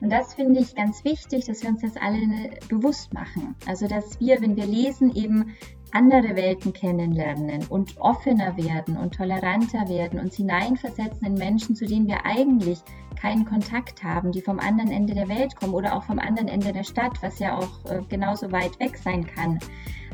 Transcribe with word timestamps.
Und 0.00 0.10
das 0.10 0.34
finde 0.34 0.60
ich 0.60 0.74
ganz 0.74 1.04
wichtig, 1.04 1.46
dass 1.46 1.62
wir 1.62 1.70
uns 1.70 1.82
das 1.82 1.96
alle 1.96 2.18
bewusst 2.68 3.12
machen. 3.12 3.54
Also 3.66 3.86
dass 3.86 4.18
wir, 4.18 4.40
wenn 4.40 4.56
wir 4.56 4.66
lesen, 4.66 5.14
eben 5.14 5.56
andere 5.92 6.36
Welten 6.36 6.72
kennenlernen 6.72 7.66
und 7.68 7.98
offener 7.98 8.56
werden 8.56 8.96
und 8.96 9.14
toleranter 9.14 9.88
werden, 9.88 10.20
uns 10.20 10.36
hineinversetzen 10.36 11.26
in 11.26 11.34
Menschen, 11.34 11.74
zu 11.74 11.84
denen 11.84 12.06
wir 12.06 12.24
eigentlich 12.24 12.80
keinen 13.20 13.44
Kontakt 13.44 14.02
haben, 14.02 14.32
die 14.32 14.40
vom 14.40 14.58
anderen 14.60 14.90
Ende 14.90 15.14
der 15.14 15.28
Welt 15.28 15.56
kommen 15.56 15.74
oder 15.74 15.94
auch 15.94 16.04
vom 16.04 16.18
anderen 16.18 16.48
Ende 16.48 16.72
der 16.72 16.84
Stadt, 16.84 17.22
was 17.22 17.38
ja 17.38 17.58
auch 17.58 17.84
äh, 17.90 18.00
genauso 18.08 18.50
weit 18.52 18.78
weg 18.80 18.96
sein 18.96 19.26
kann. 19.26 19.58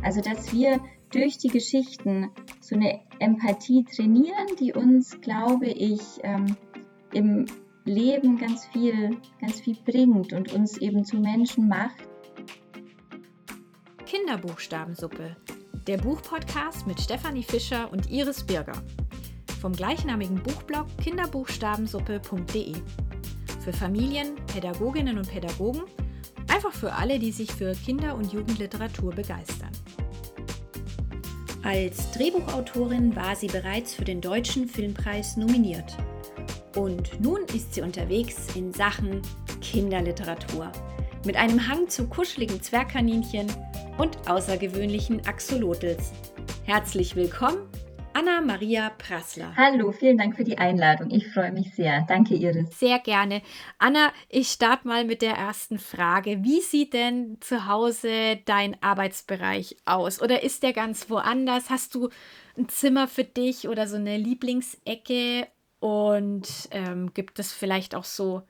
Also 0.03 0.21
dass 0.21 0.53
wir 0.53 0.81
durch 1.11 1.39
die 1.39 1.49
Geschichten 1.49 2.31
so 2.61 2.75
eine 2.75 3.01
Empathie 3.21 3.85
trainieren, 3.85 4.47
die 4.59 4.73
uns, 4.73 5.21
glaube 5.21 5.67
ich, 5.67 6.01
ähm, 6.23 6.57
im 7.13 7.47
Leben 7.87 8.37
ganz 8.37 8.67
viel, 8.67 9.17
ganz 9.41 9.61
viel 9.61 9.77
bringt 9.85 10.33
und 10.33 10.53
uns 10.53 10.77
eben 10.79 11.05
zu 11.05 11.19
Menschen 11.19 11.69
macht. 11.69 11.97
Kinderbuchstabensuppe, 14.05 15.37
der 15.87 15.99
Buchpodcast 15.99 16.87
mit 16.87 17.01
Stefanie 17.01 17.45
Fischer 17.45 17.91
und 17.93 18.11
Iris 18.11 18.45
Birger. 18.45 18.83
Vom 19.61 19.73
gleichnamigen 19.73 20.43
Buchblog 20.43 20.87
kinderbuchstabensuppe.de. 21.01 22.75
Für 23.61 23.73
Familien, 23.73 24.35
Pädagoginnen 24.53 25.17
und 25.17 25.31
Pädagogen, 25.31 25.83
einfach 26.49 26.73
für 26.73 26.93
alle, 26.93 27.21
die 27.21 27.33
sich 27.33 27.53
für 27.53 27.73
Kinder- 27.73 28.17
und 28.17 28.33
Jugendliteratur 28.33 29.13
begeistern. 29.15 29.71
Als 31.63 32.11
Drehbuchautorin 32.13 33.15
war 33.15 33.37
sie 33.37 33.49
bereits 33.49 33.95
für 33.95 34.05
den 34.05 34.21
Deutschen 34.21 34.69
Filmpreis 34.69 35.37
nominiert. 35.37 35.97
Und 36.77 37.19
nun 37.21 37.41
ist 37.55 37.73
sie 37.73 37.81
unterwegs 37.81 38.55
in 38.55 38.71
Sachen 38.71 39.23
Kinderliteratur. 39.63 40.71
Mit 41.25 41.35
einem 41.35 41.67
Hang 41.67 41.89
zu 41.89 42.07
kuscheligen 42.07 42.61
Zwergkaninchen 42.61 43.47
und 43.97 44.29
außergewöhnlichen 44.29 45.27
Axolotls. 45.27 46.13
Herzlich 46.65 47.17
willkommen, 47.17 47.67
Anna-Maria 48.13 48.91
Prassler. 48.99 49.57
Hallo, 49.57 49.91
vielen 49.91 50.19
Dank 50.19 50.37
für 50.37 50.45
die 50.45 50.59
Einladung. 50.59 51.11
Ich 51.11 51.27
freue 51.29 51.51
mich 51.51 51.75
sehr. 51.75 52.05
Danke, 52.09 52.35
Iris. 52.35 52.79
Sehr 52.79 52.99
gerne. 52.99 53.41
Anna, 53.79 54.13
ich 54.29 54.49
starte 54.49 54.87
mal 54.87 55.07
mit 55.07 55.23
der 55.23 55.33
ersten 55.33 55.79
Frage. 55.79 56.45
Wie 56.45 56.61
sieht 56.61 56.93
denn 56.93 57.39
zu 57.41 57.67
Hause 57.67 58.39
dein 58.45 58.77
Arbeitsbereich 58.83 59.79
aus? 59.87 60.21
Oder 60.21 60.43
ist 60.43 60.63
der 60.63 60.75
ganz 60.75 61.09
woanders? 61.09 61.71
Hast 61.71 61.95
du 61.95 62.11
ein 62.59 62.69
Zimmer 62.69 63.09
für 63.09 63.25
dich 63.25 63.67
oder 63.67 63.87
so 63.87 63.97
eine 63.97 64.19
Lieblingsecke? 64.19 65.47
Und 65.87 66.69
ähm, 66.73 67.15
gibt 67.15 67.39
es 67.39 67.53
vielleicht 67.53 67.95
auch 67.95 68.03
so 68.03 68.43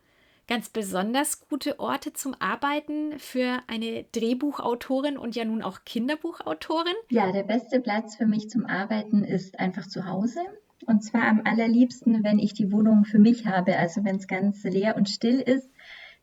ganz 0.49 0.71
besonders 0.71 1.47
gute 1.51 1.79
Orte 1.79 2.15
zum 2.15 2.35
Arbeiten 2.39 3.19
für 3.19 3.59
eine 3.67 4.05
Drehbuchautorin 4.13 5.19
und 5.19 5.37
ja 5.37 5.45
nun 5.45 5.61
auch 5.61 5.81
Kinderbuchautorin? 5.85 6.95
Ja, 7.11 7.33
der 7.33 7.43
beste 7.43 7.81
Platz 7.81 8.17
für 8.17 8.25
mich 8.25 8.49
zum 8.49 8.65
Arbeiten 8.65 9.23
ist 9.23 9.61
einfach 9.61 9.87
zu 9.87 10.07
Hause. 10.07 10.41
Und 10.87 11.05
zwar 11.05 11.29
am 11.29 11.43
allerliebsten, 11.45 12.25
wenn 12.25 12.39
ich 12.39 12.55
die 12.55 12.73
Wohnung 12.73 13.05
für 13.05 13.19
mich 13.19 13.45
habe, 13.45 13.77
also 13.77 14.03
wenn 14.03 14.17
es 14.17 14.29
ganz 14.29 14.65
leer 14.65 14.97
und 14.97 15.11
still 15.11 15.39
ist. 15.39 15.69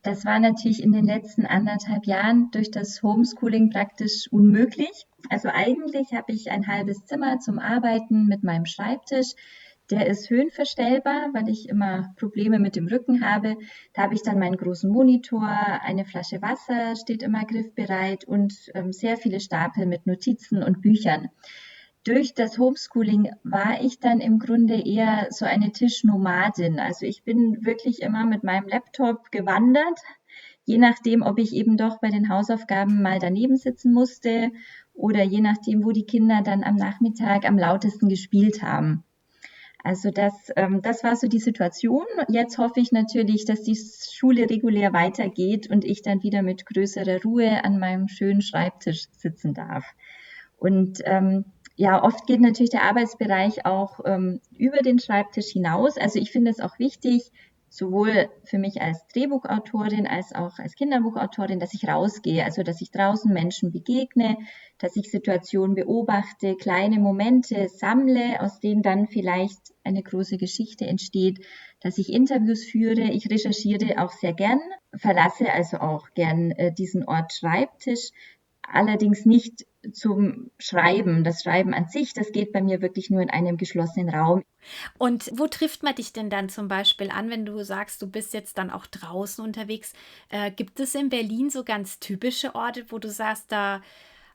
Das 0.02 0.26
war 0.26 0.40
natürlich 0.40 0.82
in 0.82 0.94
den 0.94 1.06
letzten 1.06 1.46
anderthalb 1.46 2.08
Jahren 2.08 2.50
durch 2.50 2.72
das 2.72 3.04
Homeschooling 3.04 3.70
praktisch 3.70 4.28
unmöglich. 4.32 5.06
Also 5.30 5.50
eigentlich 5.50 6.12
habe 6.14 6.34
ich 6.34 6.50
ein 6.50 6.66
halbes 6.66 7.06
Zimmer 7.06 7.38
zum 7.40 7.60
Arbeiten 7.60 8.26
mit 8.26 8.44
meinem 8.44 8.66
Schreibtisch. 8.66 9.36
Der 9.94 10.08
ist 10.08 10.32
höhenverstellbar, 10.32 11.30
weil 11.34 11.48
ich 11.50 11.70
immer 11.70 12.16
Probleme 12.18 12.58
mit 12.58 12.76
dem 12.76 12.88
Rücken 12.88 13.24
habe. 13.24 13.58
Da 13.94 14.02
habe 14.02 14.16
ich 14.16 14.24
dann 14.24 14.40
meinen 14.40 14.58
großen 14.58 14.90
Monitor, 14.92 15.48
eine 15.48 16.04
Flasche 16.04 16.42
Wasser 16.42 16.96
steht 16.96 17.22
immer 17.22 17.46
griffbereit 17.46 18.24
und 18.24 18.72
ähm, 18.74 18.92
sehr 18.92 19.18
viele 19.18 19.40
Stapel 19.40 19.86
mit 19.86 20.08
Notizen 20.08 20.64
und 20.64 20.82
Büchern. 20.82 21.30
Durch 22.04 22.34
das 22.34 22.58
Homeschooling 22.58 23.34
war 23.44 23.84
ich 23.84 24.00
dann 24.00 24.20
im 24.20 24.40
Grunde 24.40 24.82
eher 24.84 25.28
so 25.30 25.46
eine 25.46 25.72
Tischnomadin. 25.72 26.80
Also 26.80 27.06
ich 27.06 27.24
bin 27.24 27.64
wirklich 27.64 28.02
immer 28.02 28.26
mit 28.26 28.44
meinem 28.44 28.68
Laptop 28.68 29.30
gewandert, 29.30 30.00
je 30.66 30.80
nachdem, 30.80 31.22
ob 31.22 31.38
ich 31.38 31.54
eben 31.54 31.78
doch 31.78 32.00
bei 32.00 32.10
den 32.10 32.30
Hausaufgaben 32.30 33.04
mal 33.04 33.20
daneben 33.20 33.58
sitzen 33.58 33.94
musste 33.94 34.50
oder 34.96 35.22
je 35.22 35.42
nachdem, 35.42 35.86
wo 35.86 35.92
die 35.92 36.08
Kinder 36.08 36.42
dann 36.44 36.64
am 36.64 36.78
Nachmittag 36.78 37.48
am 37.48 37.60
lautesten 37.60 38.10
gespielt 38.10 38.64
haben. 38.64 39.04
Also 39.84 40.12
das, 40.12 40.34
ähm, 40.56 40.82
das 40.82 41.04
war 41.04 41.18
so 41.18 41.28
die 41.28 41.40
Situation. 41.40 42.06
Jetzt 42.30 42.58
hoffe 42.58 42.80
ich 42.80 42.94
natürlich, 42.94 43.44
dass 43.44 43.64
die 43.64 43.78
Schule 43.78 44.50
regulär 44.50 44.94
weitergeht 44.94 45.70
und 45.70 45.84
ich 45.84 46.02
dann 46.02 46.24
wieder 46.24 46.42
mit 46.42 46.66
größerer 46.66 47.22
Ruhe 47.22 47.64
an 47.66 47.80
meinem 47.80 48.08
schönen 48.08 48.42
Schreibtisch 48.42 49.08
sitzen 49.12 49.54
darf. 49.54 49.84
Und 50.58 51.02
ähm, 51.04 51.44
ja, 51.76 52.02
oft 52.02 52.28
geht 52.28 52.40
natürlich 52.40 52.70
der 52.70 52.84
Arbeitsbereich 52.84 53.66
auch 53.66 54.00
ähm, 54.06 54.40
über 54.58 54.78
den 54.78 55.00
Schreibtisch 55.00 55.48
hinaus. 55.48 55.98
Also 55.98 56.18
ich 56.18 56.32
finde 56.32 56.52
es 56.52 56.62
auch 56.62 56.80
wichtig, 56.80 57.32
sowohl 57.74 58.30
für 58.44 58.60
mich 58.60 58.82
als 58.82 59.08
Drehbuchautorin 59.08 60.06
als 60.06 60.36
auch 60.36 60.60
als 60.60 60.76
Kinderbuchautorin, 60.76 61.60
dass 61.60 61.74
ich 61.74 61.88
rausgehe, 61.88 62.46
also 62.46 62.62
dass 62.62 62.82
ich 62.82 62.92
draußen 62.92 63.34
Menschen 63.34 63.72
begegne, 63.72 64.38
dass 64.78 64.96
ich 64.96 65.10
Situationen 65.10 65.74
beobachte, 65.74 66.56
kleine 66.56 67.00
Momente 67.00 67.68
sammle, 67.70 68.40
aus 68.42 68.60
denen 68.60 68.84
dann 68.84 69.08
vielleicht 69.08 69.74
eine 69.84 70.04
große 70.04 70.38
Geschichte 70.38 70.86
entsteht, 70.86 71.44
dass 71.80 71.98
ich 71.98 72.14
Interviews 72.14 72.64
führe. 72.64 73.10
Ich 73.10 73.32
recherchiere 73.32 74.04
auch 74.04 74.12
sehr 74.12 74.34
gern, 74.34 74.60
verlasse 74.96 75.52
also 75.52 75.78
auch 75.78 76.10
gern 76.14 76.52
äh, 76.52 76.72
diesen 76.72 77.04
Ort 77.08 77.34
Schreibtisch, 77.34 78.12
allerdings 78.68 79.26
nicht 79.26 79.66
zum 79.92 80.52
Schreiben. 80.58 81.24
Das 81.24 81.44
Schreiben 81.44 81.74
an 81.74 81.88
sich, 81.88 82.14
das 82.14 82.32
geht 82.32 82.52
bei 82.52 82.62
mir 82.62 82.82
wirklich 82.82 83.10
nur 83.10 83.22
in 83.22 83.30
einem 83.30 83.58
geschlossenen 83.58 84.10
Raum. 84.10 84.44
Und 84.98 85.32
wo 85.36 85.48
trifft 85.48 85.84
man 85.84 85.96
dich 85.96 86.14
denn 86.14 86.30
dann 86.30 86.50
zum 86.50 86.68
Beispiel 86.68 87.10
an, 87.10 87.30
wenn 87.30 87.46
du 87.46 87.64
sagst, 87.64 88.02
du 88.02 88.08
bist 88.08 88.34
jetzt 88.34 88.58
dann 88.58 88.70
auch 88.70 88.86
draußen 88.86 89.44
unterwegs? 89.44 89.94
Äh, 90.30 90.52
gibt 90.52 90.80
es 90.80 90.96
in 90.96 91.10
Berlin 91.10 91.50
so 91.50 91.64
ganz 91.64 92.00
typische 92.00 92.56
Orte, 92.56 92.86
wo 92.90 93.00
du 93.00 93.10
sagst, 93.10 93.52
da, 93.52 93.82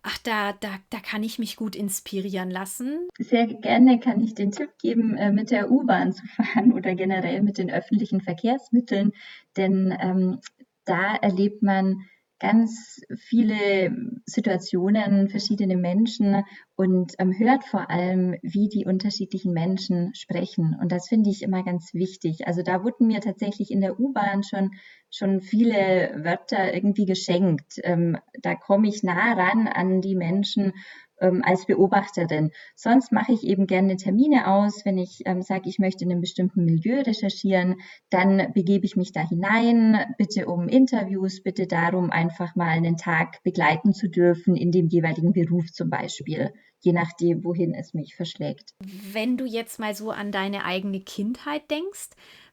ach, 0.03 0.19
da, 0.19 0.53
da, 0.53 0.69
da 0.91 1.00
kann 1.00 1.22
ich 1.22 1.38
mich 1.38 1.56
gut 1.56 1.75
inspirieren 1.75 2.50
lassen? 2.50 3.09
Sehr 3.19 3.47
gerne 3.47 3.99
kann 4.00 4.21
ich 4.21 4.34
den 4.34 4.53
Tipp 4.53 4.71
geben, 4.81 5.17
äh, 5.17 5.33
mit 5.33 5.50
der 5.50 5.71
U-Bahn 5.71 6.12
zu 6.12 6.27
fahren 6.37 6.72
oder 6.72 6.94
generell 6.94 7.43
mit 7.43 7.59
den 7.59 7.71
öffentlichen 7.71 8.21
Verkehrsmitteln, 8.21 9.12
denn 9.56 9.97
ähm, 9.99 10.41
da 10.84 11.17
erlebt 11.17 11.62
man 11.62 12.03
ganz 12.38 13.00
viele 13.16 13.93
Situationen, 14.26 15.28
verschiedene 15.28 15.76
Menschen 15.76 16.44
und 16.76 17.15
ähm, 17.19 17.37
hört 17.37 17.65
vor 17.65 17.91
allem, 17.91 18.37
wie 18.43 18.69
die 18.69 18.84
unterschiedlichen 18.84 19.53
Menschen 19.53 20.15
sprechen. 20.15 20.76
Und 20.81 20.93
das 20.93 21.09
finde 21.09 21.31
ich 21.31 21.43
immer 21.43 21.65
ganz 21.65 21.94
wichtig. 21.94 22.47
Also 22.47 22.62
da 22.62 22.84
wurden 22.84 23.09
mir 23.09 23.21
tatsächlich 23.21 23.71
in 23.71 23.81
der 23.81 23.99
U-Bahn 23.99 24.43
schon, 24.43 24.71
schon 25.10 25.41
viele 25.41 26.21
Wörter 26.22 26.72
irgendwie 26.72 27.06
geschenkt. 27.06 27.81
Ähm, 27.82 28.19
da 28.41 28.55
komme 28.55 28.88
ich 28.88 29.03
nah 29.03 29.32
ran 29.32 29.66
an 29.66 30.00
die 30.00 30.15
Menschen 30.15 30.72
ähm, 31.21 31.43
als 31.45 31.67
Beobachterin. 31.67 32.51
Sonst 32.75 33.12
mache 33.12 33.33
ich 33.33 33.45
eben 33.45 33.67
gerne 33.67 33.97
Termine 33.97 34.49
aus. 34.49 34.84
Wenn 34.84 34.99
ich 34.99 35.23
ähm, 35.27 35.43
sage, 35.43 35.69
ich 35.69 35.79
möchte 35.79 36.05
in 36.05 36.11
einem 36.11 36.21
bestimmten 36.21 36.65
Milieu 36.65 37.01
recherchieren, 37.01 37.77
dann 38.11 38.53
begebe 38.55 38.87
ich 38.87 38.97
mich 38.97 39.12
da 39.12 39.27
hinein, 39.27 39.99
bitte 40.17 40.47
um 40.47 40.69
Interviews, 40.69 41.43
bitte 41.43 41.67
darum, 41.67 42.11
einfach 42.11 42.55
mal 42.56 42.69
einen 42.69 42.97
Tag 42.97 43.43
begleiten 43.43 43.93
zu 43.93 44.09
dürfen 44.09 44.56
in 44.56 44.71
dem 44.71 44.89
jeweiligen 44.89 45.33
Beruf 45.33 45.73
zum 45.73 45.91
Beispiel 45.91 46.53
je 46.81 46.93
nachdem, 46.93 47.45
wohin 47.45 47.75
es 47.75 47.95
mich 47.95 48.15
verschlägt. 48.15 48.75
Wenn 49.12 49.37
du 49.37 49.45
jetzt 49.45 49.79
mal 49.79 49.95
so 49.95 50.11
an 50.11 50.33
deine 50.33 50.65
eigene 50.65 51.00
Kindheit 51.00 51.71
denkst, 51.71 52.11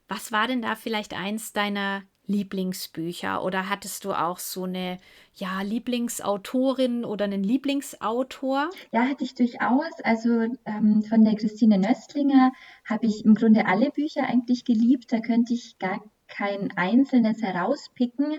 was 0.07 0.31
war 0.31 0.47
denn 0.47 0.61
da 0.61 0.75
vielleicht 0.75 1.13
eins 1.13 1.53
deiner 1.53 2.03
Lieblingsbücher 2.27 3.43
oder 3.43 3.69
hattest 3.69 4.05
du 4.05 4.13
auch 4.13 4.39
so 4.39 4.63
eine 4.63 4.99
ja, 5.35 5.61
Lieblingsautorin 5.61 7.05
oder 7.05 7.25
einen 7.25 7.43
Lieblingsautor? 7.43 8.69
Ja, 8.91 9.03
hatte 9.03 9.23
ich 9.23 9.35
durchaus. 9.35 9.91
Also 10.03 10.47
ähm, 10.65 11.03
von 11.03 11.23
der 11.23 11.35
Christine 11.35 11.77
Nöstlinger 11.77 12.51
habe 12.85 13.05
ich 13.05 13.25
im 13.25 13.35
Grunde 13.35 13.65
alle 13.67 13.91
Bücher 13.91 14.23
eigentlich 14.23 14.65
geliebt. 14.65 15.11
Da 15.11 15.19
könnte 15.19 15.53
ich 15.53 15.77
gar 15.77 16.03
kein 16.27 16.71
einzelnes 16.75 17.41
herauspicken. 17.41 18.37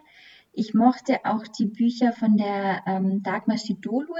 Ich 0.52 0.74
mochte 0.74 1.24
auch 1.24 1.46
die 1.46 1.66
Bücher 1.66 2.12
von 2.12 2.36
der 2.36 2.82
ähm, 2.86 3.22
Dagmar 3.22 3.58
Schidolue. 3.58 4.16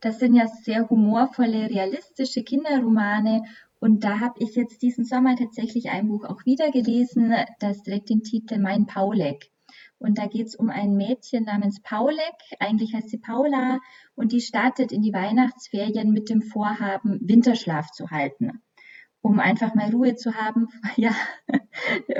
Das 0.00 0.18
sind 0.18 0.34
ja 0.34 0.46
sehr 0.46 0.90
humorvolle, 0.90 1.70
realistische 1.70 2.42
Kinderromane 2.42 3.44
und 3.84 4.02
da 4.02 4.18
habe 4.18 4.36
ich 4.38 4.54
jetzt 4.54 4.80
diesen 4.80 5.04
Sommer 5.04 5.36
tatsächlich 5.36 5.90
ein 5.90 6.08
Buch 6.08 6.24
auch 6.24 6.46
wieder 6.46 6.70
gelesen, 6.70 7.34
das 7.60 7.82
trägt 7.82 8.08
den 8.08 8.22
Titel 8.22 8.58
Mein 8.58 8.86
Paulek. 8.86 9.50
Und 9.98 10.16
da 10.16 10.26
geht 10.26 10.46
es 10.46 10.56
um 10.56 10.70
ein 10.70 10.96
Mädchen 10.96 11.44
namens 11.44 11.82
Paulek, 11.82 12.34
eigentlich 12.60 12.94
heißt 12.94 13.10
sie 13.10 13.18
Paula, 13.18 13.80
und 14.14 14.32
die 14.32 14.40
startet 14.40 14.90
in 14.90 15.02
die 15.02 15.12
Weihnachtsferien 15.12 16.12
mit 16.12 16.30
dem 16.30 16.40
Vorhaben, 16.40 17.20
Winterschlaf 17.28 17.90
zu 17.90 18.10
halten. 18.10 18.62
Um 19.24 19.40
einfach 19.40 19.74
mal 19.74 19.88
Ruhe 19.88 20.16
zu 20.16 20.34
haben, 20.34 20.68
ja, 20.96 21.12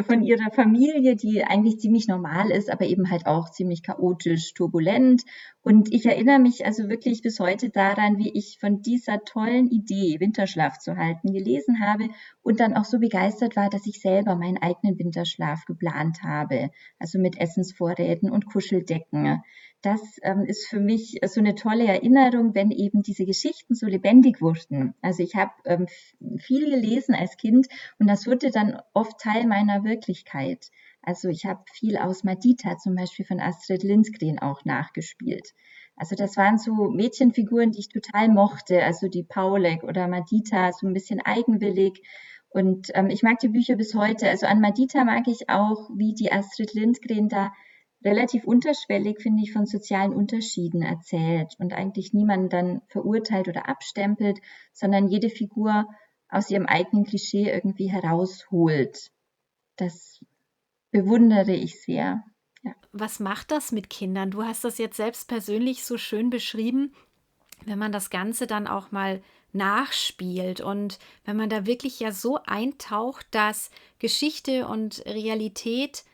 von 0.07 0.23
ihrer 0.23 0.51
Familie, 0.51 1.17
die 1.17 1.45
eigentlich 1.45 1.79
ziemlich 1.79 2.09
normal 2.09 2.51
ist, 2.51 2.71
aber 2.71 2.87
eben 2.87 3.11
halt 3.11 3.27
auch 3.27 3.51
ziemlich 3.51 3.83
chaotisch, 3.83 4.55
turbulent. 4.55 5.23
Und 5.61 5.93
ich 5.93 6.07
erinnere 6.07 6.39
mich 6.39 6.65
also 6.65 6.89
wirklich 6.89 7.21
bis 7.21 7.41
heute 7.41 7.69
daran, 7.69 8.17
wie 8.17 8.31
ich 8.33 8.57
von 8.59 8.81
dieser 8.81 9.23
tollen 9.23 9.69
Idee, 9.69 10.19
Winterschlaf 10.19 10.79
zu 10.79 10.97
halten, 10.97 11.35
gelesen 11.35 11.81
habe 11.81 12.09
und 12.43 12.59
dann 12.59 12.73
auch 12.75 12.87
so 12.87 12.99
begeistert 12.99 13.55
war, 13.55 13.69
dass 13.69 13.87
ich 13.87 14.01
selber 14.01 14.35
meinen 14.35 14.57
eigenen 14.57 14.99
Winterschlaf 14.99 15.67
geplant 15.67 16.23
habe. 16.23 16.71
Also 16.99 17.19
mit 17.19 17.39
Essensvorräten 17.39 18.31
und 18.31 18.47
Kuscheldecken 18.47 19.43
das 19.85 20.19
ähm, 20.23 20.45
ist 20.45 20.67
für 20.67 20.81
mich 20.81 21.21
so 21.27 21.41
eine 21.41 21.55
tolle 21.55 21.87
Erinnerung, 21.87 22.55
wenn 22.55 22.71
eben 22.71 23.03
diese 23.03 23.27
Geschichten 23.27 23.75
so 23.75 23.87
lebendig 23.87 24.41
wurden. 24.41 24.95
Also 25.03 25.23
ich 25.23 25.35
habe 25.35 25.53
ähm, 25.65 25.87
viel 26.39 26.71
gelesen 26.71 27.15
als 27.15 27.37
Kind 27.37 27.69
und 27.99 28.09
das 28.09 28.27
wurde 28.27 28.51
dann 28.51 28.81
oft 28.95 29.21
Teil 29.21 29.47
meiner 29.47 29.85
Wirklichkeit. 29.85 30.71
Also 31.03 31.29
ich 31.29 31.45
habe 31.45 31.63
viel 31.71 31.99
aus 31.99 32.25
Madita 32.25 32.79
zum 32.79 32.95
Beispiel 32.95 33.27
von 33.27 33.41
Astrid 33.41 33.83
Lindgren 33.83 34.39
auch 34.39 34.65
nachgespielt. 34.65 35.53
Also 35.97 36.17
das 36.17 36.37
waren 36.37 36.59
so 36.59 36.73
Mädchenfiguren, 36.91 37.73
die 37.73 37.81
ich 37.81 37.89
total 37.89 38.29
mochte, 38.29 38.83
also 38.83 39.09
die 39.09 39.23
Paulek 39.23 39.85
oder 39.85 40.09
Madita, 40.09 40.73
so 40.73 40.87
ein 40.87 40.95
bisschen 40.95 41.21
eigenwillig. 41.21 42.03
Und 42.49 42.91
ähm, 42.95 43.11
ich 43.11 43.23
mag 43.23 43.39
die 43.41 43.49
Bücher 43.49 43.77
bis 43.77 43.95
heute. 43.95 44.29
Also 44.29 44.47
an 44.47 44.61
Madita 44.61 45.05
mag 45.05 45.29
ich 45.29 45.51
auch, 45.51 45.91
wie 45.95 46.15
die 46.15 46.33
Astrid 46.33 46.73
Lindgren 46.73 47.29
da 47.29 47.53
relativ 48.05 48.45
unterschwellig, 48.45 49.21
finde 49.21 49.43
ich, 49.43 49.53
von 49.53 49.67
sozialen 49.67 50.13
Unterschieden 50.13 50.83
erzählt 50.83 51.55
und 51.59 51.73
eigentlich 51.73 52.13
niemanden 52.13 52.51
dann 52.51 52.83
verurteilt 52.89 53.49
oder 53.49 53.69
abstempelt, 53.69 54.39
sondern 54.73 55.09
jede 55.09 55.31
Figur 55.31 55.87
aus 56.29 56.51
ihrem 56.51 56.67
eigenen 56.67 57.05
Klischee 57.05 57.51
irgendwie 57.51 57.91
herausholt. 57.91 59.11
Das 59.77 60.21
bewundere 60.91 61.55
ich 61.55 61.81
sehr. 61.83 62.23
Ja. 62.63 62.75
Was 62.93 63.21
macht 63.21 63.51
das 63.51 63.73
mit 63.73 63.91
Kindern? 63.91 64.31
Du 64.31 64.43
hast 64.43 64.65
das 64.65 64.79
jetzt 64.79 64.97
selbst 64.97 65.29
persönlich 65.29 65.85
so 65.85 65.99
schön 65.99 66.31
beschrieben, 66.31 66.95
wenn 67.65 67.79
man 67.79 67.93
das 67.93 68.11
Ganze 68.11 68.47
dann 68.47 68.67
auch 68.67 68.93
mal 68.93 69.23
nachspielt 69.53 70.61
und 70.61 70.99
wenn 71.25 71.37
man 71.37 71.49
da 71.49 71.65
wirklich 71.65 72.01
ja 72.01 72.11
so 72.11 72.39
eintaucht, 72.45 73.27
dass 73.31 73.71
Geschichte 73.99 74.67
und 74.67 75.05
Realität 75.07 76.05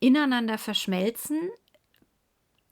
ineinander 0.00 0.58
verschmelzen. 0.58 1.38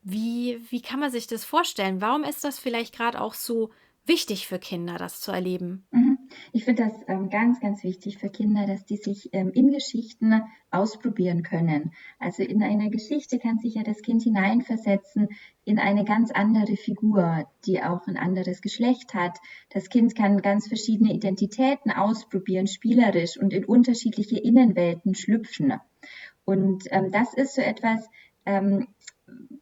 Wie, 0.02 0.60
wie 0.70 0.80
kann 0.80 1.00
man 1.00 1.10
sich 1.10 1.26
das 1.26 1.44
vorstellen? 1.44 2.00
Warum 2.00 2.24
ist 2.24 2.42
das 2.42 2.58
vielleicht 2.58 2.96
gerade 2.96 3.20
auch 3.20 3.34
so 3.34 3.70
wichtig 4.06 4.46
für 4.46 4.58
Kinder, 4.58 4.96
das 4.96 5.20
zu 5.20 5.30
erleben? 5.30 5.86
Mhm. 5.90 6.18
Ich 6.52 6.64
finde 6.64 6.84
das 6.84 6.92
ähm, 7.08 7.30
ganz, 7.30 7.60
ganz 7.60 7.82
wichtig 7.84 8.18
für 8.18 8.28
Kinder, 8.28 8.66
dass 8.66 8.84
die 8.84 8.96
sich 8.96 9.30
ähm, 9.32 9.50
in 9.52 9.70
Geschichten 9.70 10.42
ausprobieren 10.70 11.42
können. 11.42 11.92
Also 12.18 12.42
in 12.42 12.62
einer 12.62 12.90
Geschichte 12.90 13.38
kann 13.38 13.58
sich 13.58 13.74
ja 13.74 13.82
das 13.82 14.02
Kind 14.02 14.22
hineinversetzen 14.22 15.28
in 15.64 15.78
eine 15.78 16.04
ganz 16.04 16.30
andere 16.30 16.76
Figur, 16.76 17.48
die 17.64 17.82
auch 17.82 18.06
ein 18.06 18.16
anderes 18.16 18.60
Geschlecht 18.60 19.14
hat. 19.14 19.38
Das 19.70 19.88
Kind 19.88 20.14
kann 20.14 20.42
ganz 20.42 20.68
verschiedene 20.68 21.12
Identitäten 21.12 21.90
ausprobieren, 21.90 22.66
spielerisch 22.66 23.38
und 23.38 23.52
in 23.52 23.64
unterschiedliche 23.64 24.38
Innenwelten 24.38 25.14
schlüpfen. 25.14 25.74
Und 26.48 26.84
ähm, 26.92 27.10
das 27.12 27.34
ist 27.34 27.56
so 27.56 27.60
etwas, 27.60 28.08
ähm, 28.46 28.88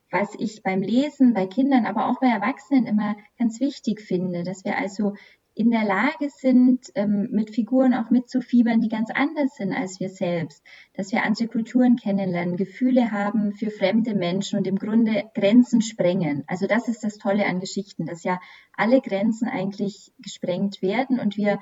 was 0.09 0.37
ich 0.39 0.63
beim 0.63 0.83
Lesen 0.83 1.35
bei 1.35 1.49
Kindern, 1.49 1.85
aber 1.85 2.09
auch 2.09 2.21
bei 2.21 2.29
Erwachsenen 2.29 2.87
immer 2.87 3.17
ganz 3.41 3.59
wichtig 3.59 4.01
finde, 4.01 4.45
dass 4.45 4.65
wir 4.65 4.79
also 4.79 5.15
in 5.55 5.73
der 5.73 5.83
Lage 5.83 6.31
sind, 6.31 6.93
ähm, 6.95 7.27
mit 7.33 7.51
Figuren 7.51 7.93
auch 7.93 8.11
mitzufiebern, 8.11 8.81
die 8.81 8.89
ganz 8.89 9.11
anders 9.11 9.57
sind 9.57 9.73
als 9.73 9.99
wir 9.99 10.11
selbst, 10.11 10.63
dass 10.95 11.11
wir 11.11 11.25
andere 11.25 11.49
Kulturen 11.49 11.97
kennenlernen, 11.97 12.57
Gefühle 12.57 13.11
haben 13.11 13.53
für 13.53 13.73
fremde 13.73 14.15
Menschen 14.15 14.57
und 14.57 14.69
im 14.69 14.77
Grunde 14.77 15.25
Grenzen 15.35 15.83
sprengen. 15.83 16.45
Also 16.47 16.69
das 16.69 16.87
ist 16.87 17.03
das 17.03 17.19
Tolle 17.19 17.47
an 17.47 17.59
Geschichten, 17.59 18.07
dass 18.07 18.23
ja 18.23 18.39
alle 18.77 19.01
Grenzen 19.01 19.49
eigentlich 19.49 20.13
gesprengt 20.21 20.83
werden 20.83 21.19
und 21.19 21.37
wir 21.37 21.59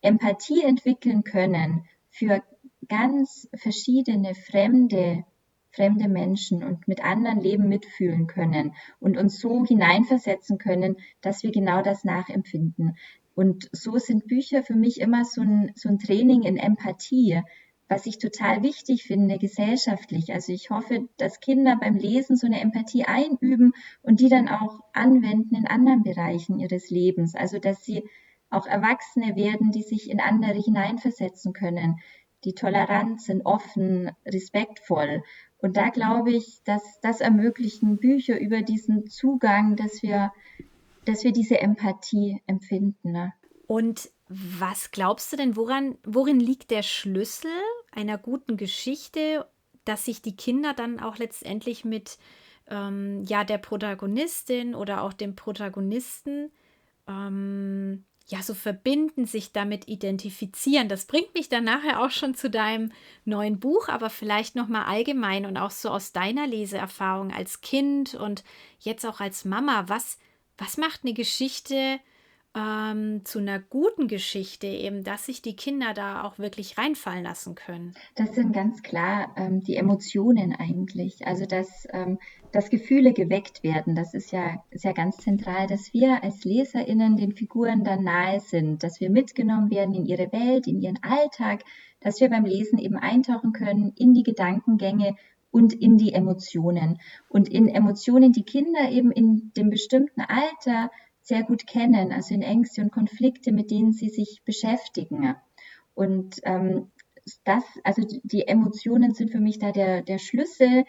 Empathie 0.00 0.64
entwickeln 0.64 1.22
können 1.22 1.84
für 2.10 2.42
ganz 2.88 3.48
verschiedene 3.54 4.34
fremde, 4.34 5.24
fremde 5.70 6.08
Menschen 6.08 6.62
und 6.62 6.86
mit 6.88 7.04
anderen 7.04 7.40
Leben 7.40 7.68
mitfühlen 7.68 8.26
können 8.26 8.74
und 9.00 9.16
uns 9.16 9.40
so 9.40 9.64
hineinversetzen 9.64 10.58
können, 10.58 10.96
dass 11.20 11.42
wir 11.42 11.50
genau 11.50 11.82
das 11.82 12.04
nachempfinden. 12.04 12.96
Und 13.34 13.68
so 13.72 13.98
sind 13.98 14.28
Bücher 14.28 14.62
für 14.62 14.76
mich 14.76 15.00
immer 15.00 15.24
so 15.24 15.42
ein, 15.42 15.72
so 15.74 15.88
ein 15.88 15.98
Training 15.98 16.42
in 16.42 16.56
Empathie, 16.56 17.42
was 17.88 18.06
ich 18.06 18.18
total 18.18 18.62
wichtig 18.62 19.04
finde, 19.04 19.38
gesellschaftlich. 19.38 20.32
Also 20.32 20.52
ich 20.52 20.70
hoffe, 20.70 21.08
dass 21.18 21.40
Kinder 21.40 21.76
beim 21.80 21.96
Lesen 21.96 22.36
so 22.36 22.46
eine 22.46 22.60
Empathie 22.60 23.04
einüben 23.04 23.72
und 24.02 24.20
die 24.20 24.28
dann 24.28 24.48
auch 24.48 24.80
anwenden 24.92 25.54
in 25.54 25.66
anderen 25.66 26.02
Bereichen 26.02 26.58
ihres 26.58 26.90
Lebens. 26.90 27.34
Also 27.34 27.58
dass 27.58 27.84
sie 27.84 28.04
auch 28.50 28.66
Erwachsene 28.66 29.36
werden, 29.36 29.70
die 29.72 29.82
sich 29.82 30.10
in 30.10 30.20
andere 30.20 30.54
hineinversetzen 30.54 31.52
können, 31.52 31.98
die 32.44 32.54
tolerant 32.54 33.20
sind, 33.22 33.42
offen, 33.44 34.10
respektvoll. 34.26 35.22
Und 35.58 35.76
da 35.76 35.88
glaube 35.88 36.32
ich, 36.32 36.62
dass 36.64 37.00
das 37.00 37.20
ermöglichen 37.20 37.96
Bücher 37.96 38.38
über 38.38 38.62
diesen 38.62 39.08
Zugang, 39.08 39.76
dass 39.76 40.02
wir, 40.02 40.32
dass 41.04 41.24
wir 41.24 41.32
diese 41.32 41.58
Empathie 41.60 42.42
empfinden. 42.46 43.12
Ne? 43.12 43.32
Und 43.66 44.10
was 44.28 44.90
glaubst 44.90 45.32
du 45.32 45.36
denn, 45.36 45.56
woran, 45.56 45.96
worin 46.04 46.40
liegt 46.40 46.70
der 46.70 46.82
Schlüssel 46.82 47.50
einer 47.92 48.18
guten 48.18 48.56
Geschichte, 48.56 49.46
dass 49.84 50.04
sich 50.04 50.22
die 50.22 50.36
Kinder 50.36 50.74
dann 50.74 51.00
auch 51.00 51.18
letztendlich 51.18 51.84
mit 51.84 52.18
ähm, 52.68 53.24
ja, 53.26 53.44
der 53.44 53.58
Protagonistin 53.58 54.74
oder 54.74 55.02
auch 55.02 55.12
dem 55.12 55.36
Protagonisten 55.36 56.50
ähm, 57.06 58.04
ja, 58.26 58.42
so 58.42 58.54
verbinden, 58.54 59.26
sich 59.26 59.52
damit 59.52 59.86
identifizieren. 59.86 60.88
Das 60.88 61.04
bringt 61.04 61.34
mich 61.34 61.48
dann 61.50 61.64
nachher 61.64 62.00
auch 62.00 62.10
schon 62.10 62.34
zu 62.34 62.48
deinem 62.48 62.90
neuen 63.24 63.60
Buch, 63.60 63.88
aber 63.88 64.08
vielleicht 64.08 64.54
nochmal 64.54 64.84
allgemein 64.84 65.44
und 65.44 65.58
auch 65.58 65.70
so 65.70 65.90
aus 65.90 66.12
deiner 66.12 66.46
Leseerfahrung 66.46 67.32
als 67.32 67.60
Kind 67.60 68.14
und 68.14 68.42
jetzt 68.80 69.04
auch 69.04 69.20
als 69.20 69.44
Mama. 69.44 69.84
Was, 69.88 70.18
was 70.56 70.78
macht 70.78 71.00
eine 71.04 71.12
Geschichte 71.12 72.00
ähm, 72.56 73.24
zu 73.24 73.40
einer 73.40 73.58
guten 73.58 74.06
Geschichte, 74.06 74.66
eben, 74.66 75.02
dass 75.02 75.26
sich 75.26 75.42
die 75.42 75.56
Kinder 75.56 75.92
da 75.94 76.22
auch 76.22 76.38
wirklich 76.38 76.78
reinfallen 76.78 77.24
lassen 77.24 77.54
können? 77.54 77.94
Das 78.14 78.34
sind 78.34 78.52
ganz 78.52 78.82
klar 78.82 79.34
ähm, 79.36 79.60
die 79.60 79.76
Emotionen 79.76 80.54
eigentlich. 80.54 81.26
Also, 81.26 81.46
dass, 81.46 81.86
ähm, 81.92 82.18
dass 82.52 82.70
Gefühle 82.70 83.12
geweckt 83.12 83.62
werden, 83.62 83.94
das 83.94 84.14
ist 84.14 84.30
ja, 84.30 84.62
ist 84.70 84.84
ja 84.84 84.92
ganz 84.92 85.16
zentral, 85.18 85.66
dass 85.66 85.92
wir 85.92 86.22
als 86.22 86.44
LeserInnen 86.44 87.16
den 87.16 87.32
Figuren 87.32 87.82
dann 87.82 88.04
nahe 88.04 88.40
sind, 88.40 88.82
dass 88.82 89.00
wir 89.00 89.10
mitgenommen 89.10 89.70
werden 89.70 89.94
in 89.94 90.06
ihre 90.06 90.30
Welt, 90.32 90.66
in 90.66 90.80
ihren 90.80 91.02
Alltag, 91.02 91.64
dass 92.00 92.20
wir 92.20 92.30
beim 92.30 92.44
Lesen 92.44 92.78
eben 92.78 92.96
eintauchen 92.96 93.52
können 93.52 93.92
in 93.96 94.14
die 94.14 94.22
Gedankengänge 94.22 95.16
und 95.50 95.72
in 95.72 95.96
die 95.96 96.12
Emotionen. 96.12 96.98
Und 97.28 97.48
in 97.48 97.68
Emotionen, 97.68 98.32
die 98.32 98.42
Kinder 98.42 98.90
eben 98.90 99.12
in 99.12 99.52
dem 99.56 99.70
bestimmten 99.70 100.20
Alter 100.20 100.90
sehr 101.24 101.42
gut 101.42 101.66
kennen, 101.66 102.12
also 102.12 102.34
in 102.34 102.42
Ängste 102.42 102.82
und 102.82 102.92
Konflikte, 102.92 103.50
mit 103.50 103.70
denen 103.70 103.92
sie 103.92 104.10
sich 104.10 104.42
beschäftigen. 104.44 105.34
Und 105.94 106.36
ähm, 106.44 106.90
das, 107.44 107.64
also 107.82 108.02
die 108.22 108.46
Emotionen 108.46 109.14
sind 109.14 109.30
für 109.30 109.40
mich 109.40 109.58
da 109.58 109.72
der, 109.72 110.02
der 110.02 110.18
Schlüssel. 110.18 110.84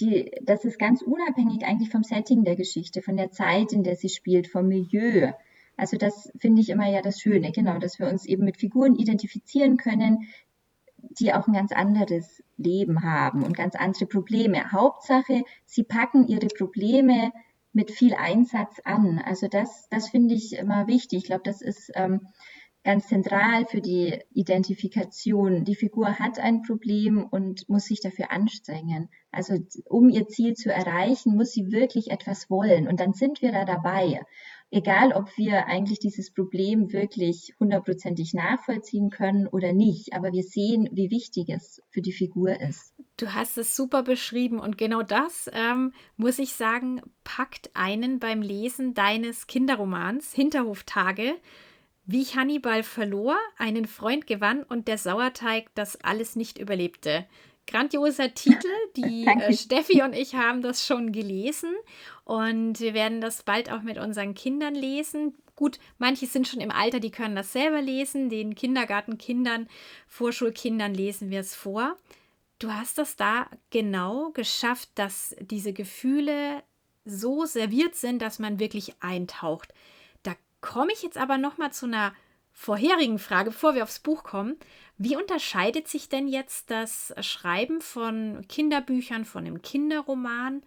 Die, 0.00 0.30
das 0.42 0.64
ist 0.64 0.78
ganz 0.78 1.02
unabhängig 1.02 1.64
eigentlich 1.66 1.90
vom 1.90 2.02
Setting 2.02 2.44
der 2.44 2.56
Geschichte, 2.56 3.02
von 3.02 3.18
der 3.18 3.30
Zeit, 3.30 3.72
in 3.72 3.84
der 3.84 3.96
sie 3.96 4.08
spielt, 4.08 4.48
vom 4.48 4.66
Milieu. 4.68 5.32
Also 5.76 5.98
das 5.98 6.32
finde 6.38 6.62
ich 6.62 6.70
immer 6.70 6.88
ja 6.88 7.02
das 7.02 7.20
Schöne, 7.20 7.52
genau, 7.52 7.78
dass 7.78 7.98
wir 7.98 8.08
uns 8.08 8.24
eben 8.24 8.44
mit 8.44 8.56
Figuren 8.56 8.96
identifizieren 8.96 9.76
können, 9.76 10.28
die 10.96 11.34
auch 11.34 11.46
ein 11.46 11.52
ganz 11.52 11.72
anderes 11.72 12.42
Leben 12.56 13.02
haben 13.02 13.42
und 13.42 13.54
ganz 13.54 13.74
andere 13.74 14.06
Probleme. 14.06 14.72
Hauptsache, 14.72 15.44
sie 15.66 15.82
packen 15.82 16.28
ihre 16.28 16.46
Probleme 16.46 17.30
mit 17.72 17.90
viel 17.90 18.14
Einsatz 18.14 18.80
an. 18.84 19.18
Also 19.18 19.48
das, 19.48 19.88
das 19.90 20.08
finde 20.10 20.34
ich 20.34 20.54
immer 20.54 20.86
wichtig. 20.86 21.18
Ich 21.18 21.24
glaube, 21.24 21.42
das 21.44 21.62
ist 21.62 21.90
ähm, 21.94 22.28
ganz 22.84 23.08
zentral 23.08 23.66
für 23.66 23.80
die 23.80 24.18
Identifikation. 24.32 25.64
Die 25.64 25.76
Figur 25.76 26.18
hat 26.18 26.38
ein 26.38 26.62
Problem 26.62 27.26
und 27.30 27.68
muss 27.68 27.84
sich 27.84 28.00
dafür 28.00 28.30
anstrengen. 28.30 29.08
Also 29.30 29.58
um 29.88 30.08
ihr 30.08 30.28
Ziel 30.28 30.54
zu 30.54 30.72
erreichen, 30.72 31.36
muss 31.36 31.52
sie 31.52 31.70
wirklich 31.70 32.10
etwas 32.10 32.50
wollen. 32.50 32.88
Und 32.88 33.00
dann 33.00 33.12
sind 33.12 33.42
wir 33.42 33.52
da 33.52 33.64
dabei 33.64 34.20
egal 34.72 35.12
ob 35.12 35.36
wir 35.36 35.66
eigentlich 35.66 35.98
dieses 35.98 36.32
Problem 36.32 36.92
wirklich 36.92 37.54
hundertprozentig 37.60 38.32
nachvollziehen 38.32 39.10
können 39.10 39.46
oder 39.46 39.72
nicht, 39.72 40.14
aber 40.14 40.32
wir 40.32 40.42
sehen, 40.42 40.88
wie 40.92 41.10
wichtig 41.10 41.50
es 41.50 41.82
für 41.90 42.00
die 42.00 42.12
Figur 42.12 42.58
ist. 42.60 42.94
Du 43.22 43.32
hast 43.32 43.56
es 43.56 43.76
super 43.76 44.02
beschrieben 44.02 44.58
und 44.58 44.76
genau 44.76 45.04
das, 45.04 45.48
ähm, 45.54 45.92
muss 46.16 46.40
ich 46.40 46.54
sagen, 46.54 47.00
packt 47.22 47.70
einen 47.72 48.18
beim 48.18 48.42
Lesen 48.42 48.94
deines 48.94 49.46
Kinderromans 49.46 50.32
Hinterhoftage 50.32 51.36
Wie 52.04 52.22
ich 52.22 52.34
Hannibal 52.34 52.82
verlor, 52.82 53.36
einen 53.58 53.86
Freund 53.86 54.26
gewann 54.26 54.64
und 54.64 54.88
der 54.88 54.98
Sauerteig 54.98 55.72
das 55.76 56.00
alles 56.00 56.34
nicht 56.34 56.58
überlebte. 56.58 57.24
Grandioser 57.68 58.34
Titel. 58.34 58.66
Die 58.96 59.24
äh, 59.24 59.52
Steffi 59.52 60.02
und 60.02 60.16
ich 60.16 60.34
haben 60.34 60.60
das 60.60 60.84
schon 60.84 61.12
gelesen 61.12 61.70
und 62.24 62.80
wir 62.80 62.92
werden 62.92 63.20
das 63.20 63.44
bald 63.44 63.70
auch 63.70 63.82
mit 63.82 63.98
unseren 63.98 64.34
Kindern 64.34 64.74
lesen. 64.74 65.36
Gut, 65.54 65.78
manche 65.98 66.26
sind 66.26 66.48
schon 66.48 66.60
im 66.60 66.72
Alter, 66.72 66.98
die 66.98 67.12
können 67.12 67.36
das 67.36 67.52
selber 67.52 67.82
lesen. 67.82 68.30
Den 68.30 68.56
Kindergartenkindern, 68.56 69.68
Vorschulkindern 70.08 70.92
lesen 70.92 71.30
wir 71.30 71.38
es 71.38 71.54
vor. 71.54 71.96
Du 72.62 72.72
hast 72.72 72.98
das 72.98 73.16
da 73.16 73.48
genau 73.70 74.30
geschafft, 74.30 74.90
dass 74.94 75.34
diese 75.40 75.72
Gefühle 75.72 76.62
so 77.04 77.44
serviert 77.44 77.96
sind, 77.96 78.22
dass 78.22 78.38
man 78.38 78.60
wirklich 78.60 78.94
eintaucht. 79.02 79.74
Da 80.22 80.36
komme 80.60 80.92
ich 80.92 81.02
jetzt 81.02 81.18
aber 81.18 81.38
noch 81.38 81.58
mal 81.58 81.72
zu 81.72 81.86
einer 81.86 82.14
vorherigen 82.52 83.18
Frage, 83.18 83.50
bevor 83.50 83.74
wir 83.74 83.82
aufs 83.82 83.98
Buch 83.98 84.22
kommen. 84.22 84.56
Wie 84.96 85.16
unterscheidet 85.16 85.88
sich 85.88 86.08
denn 86.08 86.28
jetzt 86.28 86.70
das 86.70 87.12
Schreiben 87.20 87.80
von 87.80 88.46
Kinderbüchern, 88.48 89.24
von 89.24 89.44
einem 89.44 89.60
Kinderroman 89.60 90.62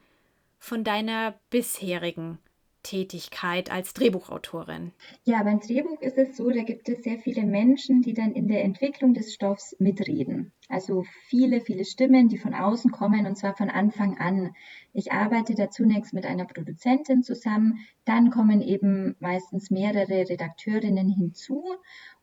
von 0.60 0.84
deiner 0.84 1.40
bisherigen 1.50 2.40
Tätigkeit 2.86 3.72
als 3.72 3.94
Drehbuchautorin? 3.94 4.92
Ja, 5.24 5.42
beim 5.42 5.60
Drehbuch 5.60 6.00
ist 6.02 6.20
es 6.20 6.38
so, 6.38 6.52
da 6.52 6.62
gibt 6.62 6.88
es 6.88 7.04
sehr 7.04 7.18
viele 7.18 7.44
Menschen, 7.44 8.04
die 8.04 8.14
dann 8.14 8.32
in 8.34 8.48
der 8.48 8.64
Entwicklung 8.64 9.16
des 9.16 9.34
Stoffs 9.34 9.76
mitreden. 9.80 10.52
Also 10.70 11.04
viele, 11.28 11.62
viele 11.62 11.84
Stimmen, 11.84 12.30
die 12.30 12.38
von 12.38 12.54
außen 12.54 12.92
kommen 12.92 13.26
und 13.26 13.38
zwar 13.38 13.56
von 13.56 13.70
Anfang 13.70 14.20
an. 14.20 14.56
Ich 14.94 15.12
arbeite 15.12 15.56
da 15.56 15.72
zunächst 15.72 16.14
mit 16.14 16.26
einer 16.26 16.46
Produzentin 16.46 17.24
zusammen, 17.24 17.80
dann 18.06 18.30
kommen 18.30 18.62
eben 18.62 19.16
meistens 19.20 19.72
mehrere 19.72 20.30
Redakteurinnen 20.30 21.10
hinzu 21.10 21.64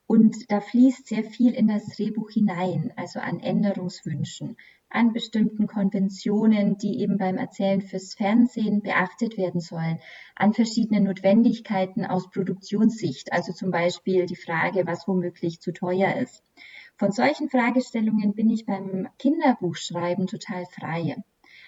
und 0.06 0.50
da 0.50 0.60
fließt 0.60 1.06
sehr 1.08 1.24
viel 1.24 1.54
in 1.54 1.66
das 1.68 1.86
Drehbuch 1.86 2.30
hinein, 2.30 2.92
also 2.96 3.18
an 3.18 3.40
Änderungswünschen, 3.40 4.56
an 4.92 5.12
bestimmten 5.12 5.66
Konventionen, 5.66 6.76
die 6.76 7.00
eben 7.00 7.18
beim 7.18 7.36
Erzählen 7.36 7.80
fürs 7.80 8.14
Fernsehen 8.14 8.82
beachtet 8.82 9.36
werden 9.36 9.60
sollen, 9.60 9.98
an 10.36 10.52
verschiedenen 10.52 11.04
Notwendigkeiten 11.04 12.04
aus 12.04 12.30
Produktionssicht, 12.30 13.32
also 13.32 13.52
zum 13.52 13.70
Beispiel 13.70 14.26
die 14.26 14.36
Frage, 14.36 14.86
was 14.86 15.08
womöglich 15.08 15.60
zu 15.60 15.72
teuer 15.72 16.16
ist. 16.16 16.42
Von 16.96 17.10
solchen 17.10 17.48
Fragestellungen 17.48 18.34
bin 18.34 18.50
ich 18.50 18.66
beim 18.66 19.08
Kinderbuchschreiben 19.18 20.26
total 20.26 20.66
frei. 20.66 21.16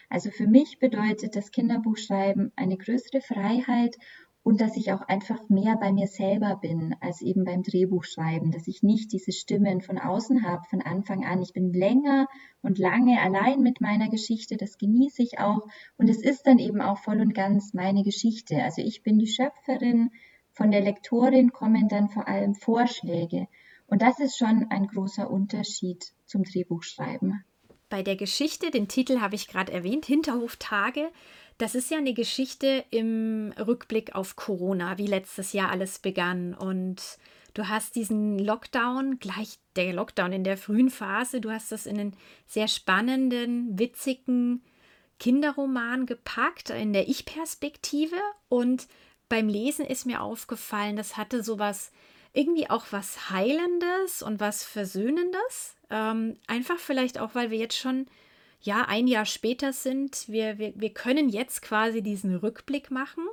Also 0.08 0.30
für 0.30 0.46
mich 0.46 0.78
bedeutet 0.78 1.34
das 1.34 1.50
Kinderbuchschreiben 1.50 2.52
eine 2.56 2.76
größere 2.76 3.20
Freiheit 3.20 3.96
und 4.44 4.60
dass 4.60 4.76
ich 4.76 4.92
auch 4.92 5.00
einfach 5.00 5.48
mehr 5.48 5.76
bei 5.76 5.90
mir 5.90 6.06
selber 6.06 6.56
bin 6.60 6.94
als 7.00 7.22
eben 7.22 7.44
beim 7.44 7.62
Drehbuchschreiben, 7.62 8.52
dass 8.52 8.68
ich 8.68 8.82
nicht 8.82 9.10
diese 9.10 9.32
Stimmen 9.32 9.80
von 9.80 9.98
außen 9.98 10.46
habe 10.46 10.62
von 10.68 10.82
Anfang 10.82 11.24
an. 11.24 11.42
Ich 11.42 11.54
bin 11.54 11.72
länger 11.72 12.28
und 12.62 12.78
lange 12.78 13.20
allein 13.20 13.62
mit 13.62 13.80
meiner 13.80 14.10
Geschichte, 14.10 14.56
das 14.58 14.76
genieße 14.76 15.22
ich 15.22 15.38
auch 15.38 15.66
und 15.96 16.10
es 16.10 16.22
ist 16.22 16.46
dann 16.46 16.58
eben 16.58 16.82
auch 16.82 16.98
voll 16.98 17.20
und 17.20 17.34
ganz 17.34 17.72
meine 17.72 18.04
Geschichte. 18.04 18.62
Also 18.62 18.82
ich 18.82 19.02
bin 19.02 19.18
die 19.18 19.26
Schöpferin, 19.26 20.10
von 20.52 20.70
der 20.70 20.82
Lektorin 20.82 21.50
kommen 21.50 21.88
dann 21.88 22.10
vor 22.10 22.28
allem 22.28 22.54
Vorschläge 22.54 23.48
und 23.86 24.02
das 24.02 24.20
ist 24.20 24.36
schon 24.36 24.66
ein 24.68 24.86
großer 24.86 25.30
Unterschied 25.30 26.12
zum 26.26 26.44
Drehbuchschreiben. 26.44 27.42
Bei 27.88 28.02
der 28.02 28.16
Geschichte, 28.16 28.70
den 28.70 28.88
Titel 28.88 29.20
habe 29.20 29.36
ich 29.36 29.46
gerade 29.46 29.72
erwähnt, 29.72 30.04
Hinterhoftage, 30.04 31.10
das 31.58 31.74
ist 31.74 31.90
ja 31.90 31.98
eine 31.98 32.14
Geschichte 32.14 32.84
im 32.90 33.52
Rückblick 33.58 34.14
auf 34.14 34.36
Corona, 34.36 34.98
wie 34.98 35.06
letztes 35.06 35.52
Jahr 35.52 35.70
alles 35.70 35.98
begann. 35.98 36.54
Und 36.54 37.18
du 37.54 37.68
hast 37.68 37.94
diesen 37.94 38.38
Lockdown, 38.38 39.18
gleich 39.20 39.58
der 39.76 39.92
Lockdown 39.92 40.32
in 40.32 40.44
der 40.44 40.56
frühen 40.56 40.90
Phase, 40.90 41.40
du 41.40 41.50
hast 41.50 41.70
das 41.70 41.86
in 41.86 41.98
einen 41.98 42.16
sehr 42.46 42.68
spannenden, 42.68 43.78
witzigen 43.78 44.62
Kinderroman 45.20 46.06
gepackt, 46.06 46.70
in 46.70 46.92
der 46.92 47.08
Ich-Perspektive. 47.08 48.16
Und 48.48 48.88
beim 49.28 49.48
Lesen 49.48 49.86
ist 49.86 50.06
mir 50.06 50.22
aufgefallen, 50.22 50.96
das 50.96 51.16
hatte 51.16 51.42
sowas, 51.42 51.92
irgendwie 52.32 52.68
auch 52.68 52.86
was 52.90 53.30
Heilendes 53.30 54.20
und 54.20 54.40
was 54.40 54.64
Versöhnendes. 54.64 55.76
Ähm, 55.88 56.36
einfach 56.48 56.78
vielleicht 56.78 57.18
auch, 57.18 57.34
weil 57.34 57.50
wir 57.52 57.58
jetzt 57.58 57.78
schon 57.78 58.06
ja, 58.64 58.86
ein 58.86 59.06
Jahr 59.06 59.26
später 59.26 59.72
sind. 59.72 60.24
Wir, 60.26 60.58
wir, 60.58 60.72
wir 60.74 60.90
können 60.90 61.28
jetzt 61.28 61.62
quasi 61.62 62.02
diesen 62.02 62.34
Rückblick 62.34 62.90
machen. 62.90 63.24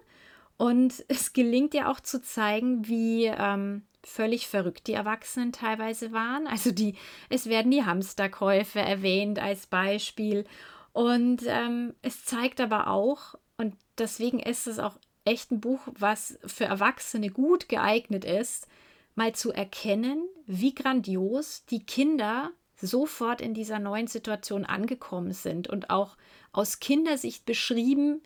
Und 0.58 1.04
es 1.08 1.34
gelingt 1.34 1.74
ja 1.74 1.90
auch 1.90 2.00
zu 2.00 2.22
zeigen, 2.22 2.88
wie 2.88 3.26
ähm, 3.26 3.84
völlig 4.04 4.48
verrückt 4.48 4.88
die 4.88 4.94
Erwachsenen 4.94 5.54
teilweise 5.54 6.12
waren. 6.12 6.48
Also 6.48 6.72
die, 6.72 6.96
es 7.30 7.48
werden 7.48 7.72
die 7.72 7.86
Hamsterkäufe 7.86 8.80
erwähnt 8.80 9.40
als 9.40 9.68
Beispiel. 9.68 10.46
Und 10.92 11.44
ähm, 11.48 11.94
es 12.02 12.26
zeigt 12.26 12.60
aber 12.60 12.88
auch, 12.88 13.36
und 13.58 13.76
deswegen 13.98 14.40
ist 14.40 14.68
es 14.68 14.80
auch 14.80 14.98
echt 15.24 15.52
ein 15.52 15.62
Buch, 15.62 15.80
was 15.98 16.38
für 16.46 16.66
Erwachsene 16.66 17.30
gut 17.30 17.70
geeignet 17.70 18.26
ist, 18.26 18.68
mal 19.16 19.34
zu 19.34 19.52
erkennen, 19.52 20.28
wie 20.46 20.76
grandios 20.76 21.64
die 21.66 21.86
Kinder 21.86 22.52
sofort 22.82 23.42
in 23.42 23.54
dieser 23.54 23.80
neuen 23.80 24.08
Situation 24.08 24.66
angekommen 24.66 25.34
sind 25.34 25.68
und 25.68 25.90
auch 25.90 26.18
aus 26.52 26.80
Kindersicht 26.80 27.46
beschrieben, 27.46 28.22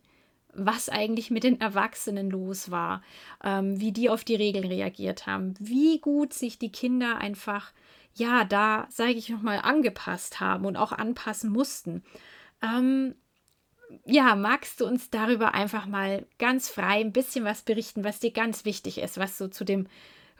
was 0.54 0.90
eigentlich 0.90 1.32
mit 1.32 1.44
den 1.44 1.60
Erwachsenen 1.60 2.30
los 2.30 2.72
war, 2.72 3.02
ähm, 3.44 3.80
wie 3.80 3.92
die 3.92 4.10
auf 4.10 4.24
die 4.24 4.36
Regeln 4.36 4.66
reagiert 4.66 5.28
haben, 5.28 5.54
wie 5.60 6.00
gut 6.00 6.34
sich 6.34 6.58
die 6.58 6.72
Kinder 6.72 7.18
einfach, 7.18 7.74
ja, 8.14 8.46
da, 8.46 8.88
sage 8.90 9.14
ich 9.14 9.30
nochmal, 9.30 9.60
angepasst 9.62 10.40
haben 10.40 10.66
und 10.66 10.78
auch 10.78 10.94
anpassen 10.94 11.52
mussten. 11.52 12.04
Ähm, 12.62 13.16
ja, 14.06 14.36
magst 14.36 14.82
du 14.82 14.86
uns 14.86 15.10
darüber 15.10 15.54
einfach 15.54 15.86
mal 15.86 16.26
ganz 16.40 16.70
frei 16.70 17.02
ein 17.02 17.12
bisschen 17.12 17.46
was 17.46 17.62
berichten, 17.62 18.04
was 18.04 18.20
dir 18.20 18.32
ganz 18.32 18.66
wichtig 18.66 18.98
ist, 19.00 19.18
was 19.18 19.38
du 19.38 19.50
zu 19.50 19.64
dem 19.64 19.88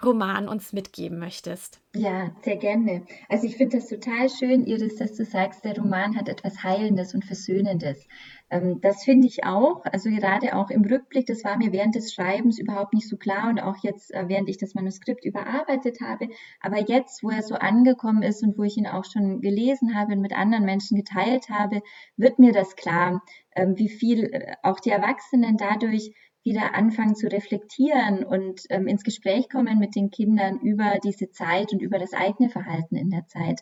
Roman 0.06 0.48
uns 0.48 0.74
mitgeben 0.74 1.20
möchtest. 1.20 1.82
Ja, 1.96 2.32
sehr 2.44 2.58
gerne. 2.58 3.06
Also 3.30 3.48
ich 3.48 3.56
finde 3.56 3.78
das 3.78 3.88
total 3.88 4.30
schön, 4.30 4.66
Iris, 4.66 4.98
dass 4.98 5.14
du 5.16 5.24
sagst, 5.24 5.64
der 5.64 5.78
Roman 5.78 6.18
hat 6.18 6.28
etwas 6.28 6.64
Heilendes 6.64 7.14
und 7.14 7.24
Versöhnendes. 7.24 8.06
Ähm, 8.50 8.80
das 8.82 9.04
finde 9.04 9.28
ich 9.28 9.46
auch. 9.46 9.84
Also 9.86 10.10
gerade 10.10 10.56
auch 10.56 10.70
im 10.70 10.84
Rückblick, 10.84 11.26
das 11.26 11.44
war 11.44 11.58
mir 11.58 11.72
während 11.72 11.96
des 11.96 12.14
Schreibens 12.14 12.60
überhaupt 12.60 12.94
nicht 12.94 13.08
so 13.08 13.18
klar 13.18 13.50
und 13.50 13.60
auch 13.60 13.78
jetzt, 13.82 14.14
äh, 14.14 14.26
während 14.28 14.50
ich 14.50 14.58
das 14.58 14.76
Manuskript 14.76 15.26
überarbeitet 15.26 16.00
habe. 16.02 16.28
Aber 16.62 16.80
jetzt, 16.80 17.24
wo 17.24 17.30
er 17.30 17.42
so 17.42 17.56
angekommen 17.56 18.24
ist 18.24 18.44
und 18.44 18.58
wo 18.58 18.64
ich 18.64 18.78
ihn 18.78 18.88
auch 18.88 19.06
schon 19.06 19.42
gelesen 19.42 19.96
habe 19.96 20.14
und 20.14 20.22
mit 20.22 20.34
anderen 20.34 20.66
Menschen 20.66 20.98
geteilt 20.98 21.50
habe, 21.50 21.82
wird 22.18 22.40
mir 22.40 22.52
das 22.52 22.76
klar, 22.76 23.24
ähm, 23.56 23.78
wie 23.78 23.90
viel 23.90 24.26
äh, 24.26 24.56
auch 24.64 24.80
die 24.80 24.92
Erwachsenen 24.92 25.58
dadurch 25.58 26.14
wieder 26.46 26.76
anfangen 26.76 27.16
zu 27.16 27.28
reflektieren 27.28 28.24
und 28.24 28.62
ähm, 28.70 28.88
ins 28.88 29.04
Gespräch 29.04 29.50
kommen 29.50 29.80
mit 29.80 29.96
den 29.96 30.12
Kindern 30.12 30.60
über 30.60 31.00
diese 31.04 31.32
Zeit 31.32 31.74
und 31.74 31.82
über 31.82 31.98
das 31.98 32.14
eigene 32.14 32.50
Verhalten 32.50 32.96
in 32.96 33.10
der 33.10 33.26
Zeit. 33.28 33.62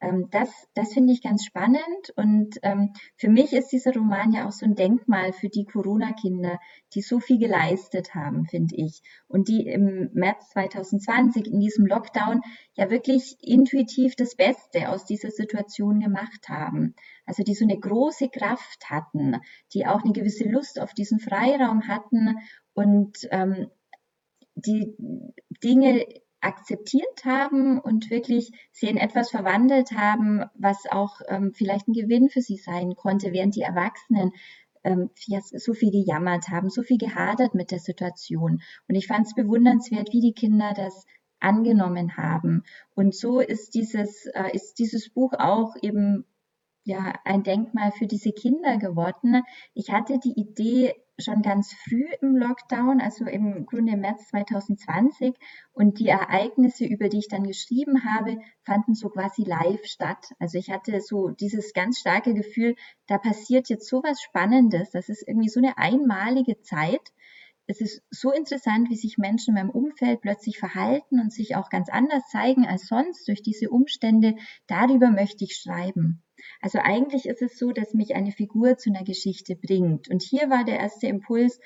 Ähm, 0.00 0.28
das 0.30 0.48
das 0.74 0.94
finde 0.94 1.12
ich 1.12 1.22
ganz 1.22 1.44
spannend 1.44 2.10
und 2.16 2.58
ähm, 2.62 2.94
für 3.16 3.28
mich 3.28 3.52
ist 3.52 3.68
dieser 3.68 3.92
Roman 3.92 4.32
ja 4.32 4.48
auch 4.48 4.52
so 4.52 4.64
ein 4.64 4.74
Denkmal 4.74 5.32
für 5.32 5.50
die 5.50 5.64
Corona-Kinder, 5.64 6.58
die 6.94 7.02
so 7.02 7.20
viel 7.20 7.38
geleistet 7.38 8.14
haben, 8.14 8.46
finde 8.46 8.76
ich. 8.76 9.02
Und 9.28 9.48
die 9.48 9.66
im 9.66 10.10
März 10.14 10.50
2020 10.50 11.46
in 11.46 11.60
diesem 11.60 11.86
Lockdown 11.86 12.40
ja 12.74 12.90
wirklich 12.90 13.36
intuitiv 13.42 14.16
das 14.16 14.34
Beste 14.34 14.88
aus 14.88 15.04
dieser 15.04 15.30
Situation 15.30 16.00
gemacht 16.00 16.48
haben. 16.48 16.94
Also 17.24 17.42
die 17.42 17.54
so 17.54 17.64
eine 17.64 17.78
große 17.78 18.28
Kraft 18.28 18.90
hatten, 18.90 19.36
die 19.72 19.86
auch 19.86 20.02
eine 20.02 20.12
gewisse 20.12 20.48
Lust 20.48 20.80
auf 20.80 20.92
diesen 20.94 21.20
Freiraum 21.20 21.86
hatten 21.88 22.38
und 22.74 23.28
ähm, 23.30 23.68
die 24.54 24.94
Dinge 25.62 26.04
akzeptiert 26.40 27.24
haben 27.24 27.78
und 27.78 28.10
wirklich 28.10 28.50
sie 28.72 28.88
in 28.88 28.96
etwas 28.96 29.30
verwandelt 29.30 29.92
haben, 29.92 30.44
was 30.54 30.84
auch 30.90 31.20
ähm, 31.28 31.52
vielleicht 31.54 31.88
ein 31.88 31.92
Gewinn 31.92 32.28
für 32.28 32.40
sie 32.42 32.56
sein 32.56 32.94
konnte, 32.96 33.32
während 33.32 33.54
die 33.54 33.62
Erwachsenen 33.62 34.32
ähm, 34.84 35.10
so 35.40 35.72
viel 35.74 35.92
gejammert 35.92 36.48
haben, 36.48 36.68
so 36.68 36.82
viel 36.82 36.98
gehadert 36.98 37.54
mit 37.54 37.70
der 37.70 37.78
Situation. 37.78 38.60
Und 38.88 38.94
ich 38.96 39.06
fand 39.06 39.26
es 39.26 39.34
bewundernswert, 39.34 40.12
wie 40.12 40.20
die 40.20 40.34
Kinder 40.34 40.72
das 40.74 41.06
angenommen 41.38 42.16
haben. 42.16 42.64
Und 42.94 43.14
so 43.14 43.40
ist 43.40 43.74
dieses, 43.74 44.26
äh, 44.26 44.50
ist 44.52 44.74
dieses 44.78 45.10
Buch 45.10 45.32
auch 45.38 45.74
eben 45.80 46.24
ja 46.84 47.12
ein 47.24 47.42
Denkmal 47.42 47.92
für 47.92 48.06
diese 48.06 48.32
Kinder 48.32 48.78
geworden. 48.78 49.42
Ich 49.74 49.90
hatte 49.90 50.18
die 50.18 50.38
Idee 50.38 50.94
schon 51.18 51.42
ganz 51.42 51.72
früh 51.72 52.06
im 52.20 52.36
Lockdown, 52.36 53.00
also 53.00 53.24
im 53.26 53.66
Grunde 53.66 53.92
im 53.92 54.00
März 54.00 54.28
2020. 54.28 55.34
Und 55.72 55.98
die 55.98 56.08
Ereignisse, 56.08 56.84
über 56.84 57.08
die 57.08 57.18
ich 57.18 57.28
dann 57.28 57.44
geschrieben 57.44 58.04
habe, 58.04 58.38
fanden 58.64 58.94
so 58.94 59.08
quasi 59.08 59.44
live 59.44 59.84
statt. 59.84 60.32
Also 60.38 60.58
ich 60.58 60.70
hatte 60.70 61.00
so 61.00 61.28
dieses 61.28 61.72
ganz 61.72 61.98
starke 61.98 62.34
Gefühl, 62.34 62.74
da 63.06 63.18
passiert 63.18 63.68
jetzt 63.68 63.88
so 63.88 64.02
was 64.02 64.20
Spannendes. 64.20 64.90
Das 64.90 65.08
ist 65.08 65.26
irgendwie 65.26 65.48
so 65.48 65.60
eine 65.60 65.78
einmalige 65.78 66.60
Zeit, 66.60 67.12
es 67.66 67.80
ist 67.80 68.02
so 68.10 68.32
interessant, 68.32 68.90
wie 68.90 68.96
sich 68.96 69.18
Menschen 69.18 69.56
in 69.56 69.62
meinem 69.62 69.70
Umfeld 69.70 70.20
plötzlich 70.20 70.58
verhalten 70.58 71.20
und 71.20 71.32
sich 71.32 71.54
auch 71.54 71.70
ganz 71.70 71.88
anders 71.88 72.28
zeigen 72.28 72.66
als 72.66 72.86
sonst 72.86 73.26
durch 73.28 73.42
diese 73.42 73.70
Umstände. 73.70 74.34
Darüber 74.66 75.10
möchte 75.10 75.44
ich 75.44 75.56
schreiben. 75.56 76.21
Also 76.60 76.78
eigentlich 76.82 77.26
ist 77.26 77.42
es 77.42 77.58
so, 77.58 77.72
dass 77.72 77.94
mich 77.94 78.14
eine 78.14 78.32
Figur 78.32 78.76
zu 78.76 78.90
einer 78.90 79.04
Geschichte 79.04 79.56
bringt. 79.56 80.08
Und 80.08 80.22
hier 80.22 80.50
war 80.50 80.64
der 80.64 80.78
erste 80.78 81.06
Impuls, 81.06 81.58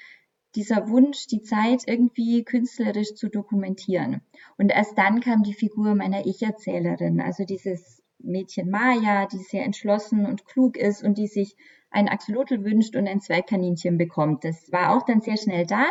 dieser 0.55 0.89
Wunsch, 0.89 1.27
die 1.27 1.43
Zeit 1.43 1.83
irgendwie 1.87 2.43
künstlerisch 2.43 3.15
zu 3.15 3.29
dokumentieren. 3.29 4.23
Und 4.57 4.71
erst 4.71 4.97
dann 4.97 5.21
kam 5.21 5.43
die 5.43 5.55
Figur 5.55 5.95
meiner 5.95 6.25
Ich-Erzählerin, 6.27 7.21
also 7.21 7.45
dieses 7.45 8.03
Mädchen 8.19 8.71
Maya, 8.71 9.27
die 9.27 9.39
sehr 9.39 9.65
entschlossen 9.65 10.25
und 10.25 10.47
klug 10.47 10.77
ist 10.79 11.05
und 11.05 11.19
die 11.19 11.27
sich 11.27 11.57
ein 11.91 12.09
Axolotl 12.09 12.65
wünscht 12.65 12.97
und 12.97 13.07
ein 13.07 13.21
Zwergkaninchen 13.21 13.99
bekommt. 13.99 14.45
Das 14.45 14.73
war 14.73 14.97
auch 14.97 15.05
dann 15.05 15.21
sehr 15.21 15.37
schnell 15.37 15.67
da. 15.67 15.85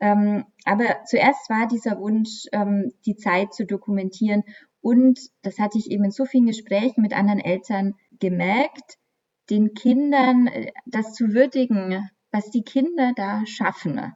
Ähm, 0.00 0.44
aber 0.64 1.04
zuerst 1.04 1.50
war 1.50 1.68
dieser 1.68 2.00
Wunsch, 2.00 2.46
ähm, 2.52 2.92
die 3.04 3.16
Zeit 3.16 3.52
zu 3.52 3.66
dokumentieren. 3.66 4.44
Und 4.80 5.20
das 5.42 5.58
hatte 5.58 5.78
ich 5.78 5.90
eben 5.90 6.04
in 6.04 6.10
so 6.10 6.24
vielen 6.24 6.46
Gesprächen 6.46 7.02
mit 7.02 7.12
anderen 7.12 7.40
Eltern 7.40 7.94
gemerkt, 8.20 8.98
den 9.50 9.74
Kindern 9.74 10.46
äh, 10.46 10.72
das 10.86 11.14
zu 11.14 11.34
würdigen, 11.34 12.08
was 12.30 12.50
die 12.50 12.62
Kinder 12.62 13.12
da 13.16 13.44
schaffen. 13.46 14.12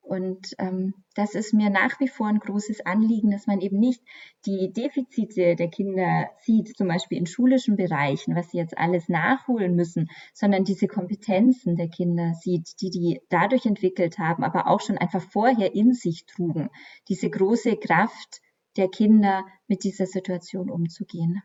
Und 0.00 0.54
ähm, 0.58 0.94
das 1.14 1.34
ist 1.34 1.54
mir 1.54 1.70
nach 1.70 2.00
wie 2.00 2.08
vor 2.08 2.26
ein 2.26 2.40
großes 2.40 2.84
Anliegen, 2.84 3.30
dass 3.30 3.46
man 3.46 3.60
eben 3.60 3.78
nicht 3.78 4.02
die 4.44 4.72
Defizite 4.72 5.54
der 5.54 5.68
Kinder 5.68 6.28
sieht, 6.38 6.76
zum 6.76 6.88
Beispiel 6.88 7.18
in 7.18 7.26
schulischen 7.26 7.76
Bereichen, 7.76 8.34
was 8.34 8.50
sie 8.50 8.58
jetzt 8.58 8.76
alles 8.76 9.08
nachholen 9.08 9.76
müssen, 9.76 10.10
sondern 10.34 10.64
diese 10.64 10.88
Kompetenzen 10.88 11.76
der 11.76 11.88
Kinder 11.88 12.34
sieht, 12.34 12.80
die 12.80 12.90
die 12.90 13.20
dadurch 13.28 13.64
entwickelt 13.64 14.18
haben, 14.18 14.42
aber 14.42 14.66
auch 14.66 14.80
schon 14.80 14.98
einfach 14.98 15.22
vorher 15.22 15.72
in 15.74 15.92
sich 15.92 16.26
trugen, 16.26 16.68
diese 17.08 17.30
große 17.30 17.76
Kraft 17.76 18.40
der 18.76 18.88
Kinder 18.88 19.46
mit 19.68 19.84
dieser 19.84 20.06
Situation 20.06 20.68
umzugehen. 20.68 21.42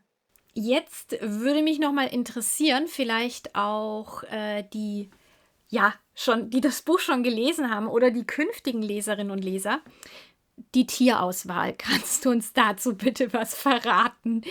Jetzt 0.60 1.18
würde 1.22 1.62
mich 1.62 1.78
noch 1.78 1.92
mal 1.92 2.08
interessieren, 2.08 2.88
vielleicht 2.88 3.54
auch 3.54 4.24
äh, 4.24 4.64
die 4.74 5.12
ja, 5.70 5.94
schon, 6.16 6.50
die 6.50 6.62
das 6.62 6.82
Buch 6.82 7.00
schon 7.00 7.22
gelesen 7.22 7.70
haben 7.70 7.88
oder 7.88 8.10
die 8.10 8.26
künftigen 8.26 8.82
Leserinnen 8.82 9.32
und 9.32 9.44
Leser. 9.44 9.82
Die 10.74 10.88
Tierauswahl. 10.88 11.74
Kannst 11.78 12.26
du 12.26 12.32
uns 12.32 12.54
dazu 12.54 12.96
bitte 12.96 13.34
was 13.34 13.54
verraten? 13.54 14.42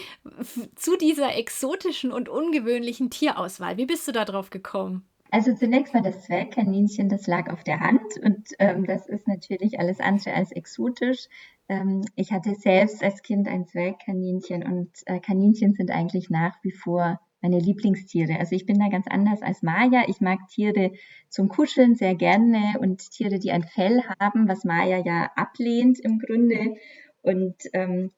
Zu 0.76 0.96
dieser 0.96 1.34
exotischen 1.34 2.12
und 2.12 2.28
ungewöhnlichen 2.28 3.10
Tierauswahl. 3.10 3.76
Wie 3.76 3.86
bist 3.86 4.06
du 4.06 4.12
da 4.12 4.24
drauf 4.24 4.50
gekommen? 4.50 5.04
Also 5.30 5.54
zunächst 5.54 5.92
mal 5.94 6.02
das 6.02 6.24
Zwergkaninchen, 6.24 7.08
das 7.08 7.26
lag 7.26 7.52
auf 7.52 7.64
der 7.64 7.80
Hand 7.80 8.18
und 8.22 8.48
ähm, 8.58 8.86
das 8.86 9.06
ist 9.06 9.26
natürlich 9.26 9.78
alles 9.80 10.00
andere 10.00 10.34
als 10.34 10.52
exotisch. 10.52 11.28
Ähm, 11.68 12.02
ich 12.14 12.32
hatte 12.32 12.54
selbst 12.54 13.02
als 13.02 13.22
Kind 13.22 13.48
ein 13.48 13.66
Zwergkaninchen 13.66 14.62
und 14.62 14.90
äh, 15.06 15.20
Kaninchen 15.20 15.74
sind 15.74 15.90
eigentlich 15.90 16.30
nach 16.30 16.56
wie 16.62 16.72
vor 16.72 17.20
meine 17.42 17.58
Lieblingstiere. 17.58 18.38
Also 18.38 18.56
ich 18.56 18.66
bin 18.66 18.78
da 18.78 18.88
ganz 18.88 19.06
anders 19.08 19.42
als 19.42 19.62
Maya. 19.62 20.04
Ich 20.08 20.20
mag 20.20 20.38
Tiere 20.48 20.92
zum 21.28 21.48
Kuscheln 21.48 21.94
sehr 21.94 22.14
gerne 22.14 22.78
und 22.80 23.10
Tiere, 23.10 23.38
die 23.38 23.52
ein 23.52 23.64
Fell 23.64 24.02
haben, 24.18 24.48
was 24.48 24.64
Maya 24.64 25.02
ja 25.04 25.30
ablehnt 25.36 26.00
im 26.00 26.18
Grunde. 26.18 26.76
Und 27.22 27.56
ähm, 27.72 28.12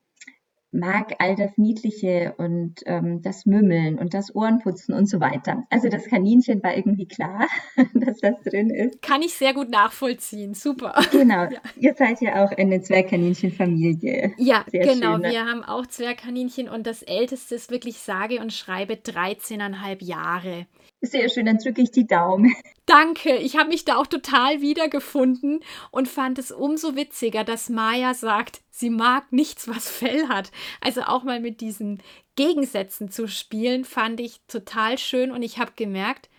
mag 0.79 1.15
all 1.19 1.35
das 1.35 1.59
Niedliche 1.59 2.35
und 2.39 2.83
ähm, 2.87 3.21
das 3.23 3.47
Mümmeln 3.47 3.99
und 3.99 4.15
das 4.15 4.35
Ohrenputzen 4.35 4.95
und 4.95 5.07
so 5.07 5.21
weiter. 5.21 5.65
Also 5.71 5.89
das 5.89 6.07
Kaninchen 6.07 6.63
war 6.63 6.77
irgendwie 6.77 7.07
klar, 7.07 7.47
dass 7.95 8.19
das 8.21 8.35
drin 8.45 8.71
ist. 8.71 9.03
Kann 9.03 9.23
ich 9.23 9.35
sehr 9.35 9.55
gut 9.55 9.71
nachvollziehen. 9.71 10.55
Super. 10.55 10.95
Genau. 11.13 11.39
Ja. 11.51 11.61
Ihr 11.77 11.95
seid 11.95 12.21
ja 12.21 12.45
auch 12.45 12.51
eine 12.53 12.83
Zwergkaninchenfamilie. 12.83 14.33
Ja, 14.37 14.65
sehr 14.71 14.87
genau. 14.87 15.15
Schön, 15.15 15.23
ne? 15.23 15.31
Wir 15.31 15.47
haben 15.47 15.65
auch 15.65 15.87
Zwergkaninchen 15.87 16.69
und 16.69 16.87
das 16.87 17.03
älteste 17.03 17.55
ist 17.55 17.71
wirklich 17.71 17.99
sage 17.99 18.41
und 18.41 18.53
schreibe 18.53 18.95
13,5 18.95 20.05
Jahre. 20.05 20.67
Sehr 21.01 21.29
schön, 21.29 21.47
dann 21.47 21.59
drücke 21.59 21.83
ich 21.83 21.91
die 21.91 22.07
Daumen. 22.07 22.55
Danke, 22.87 23.37
ich 23.37 23.57
habe 23.57 23.69
mich 23.69 23.85
da 23.85 23.97
auch 23.97 24.07
total 24.07 24.61
wiedergefunden 24.61 25.61
und 25.91 26.09
fand 26.09 26.39
es 26.39 26.51
umso 26.51 26.97
witziger, 26.97 27.45
dass 27.45 27.69
Maya 27.69 28.15
sagt, 28.15 28.63
sie 28.71 28.91
mag 28.91 29.31
nichts, 29.31 29.69
was 29.69 29.91
Fell 29.91 30.29
hat. 30.29 30.51
Also 30.81 31.03
auch 31.03 31.23
mal 31.23 31.39
mit 31.39 31.61
diesen 31.61 32.03
Gegensätzen 32.35 33.11
zu 33.11 33.29
spielen, 33.29 33.85
fand 33.85 34.21
ich 34.21 34.41
total 34.49 34.99
schön 34.99 35.31
und 35.31 35.43
ich 35.43 35.59
habe 35.59 35.73
gemerkt, 35.77 36.31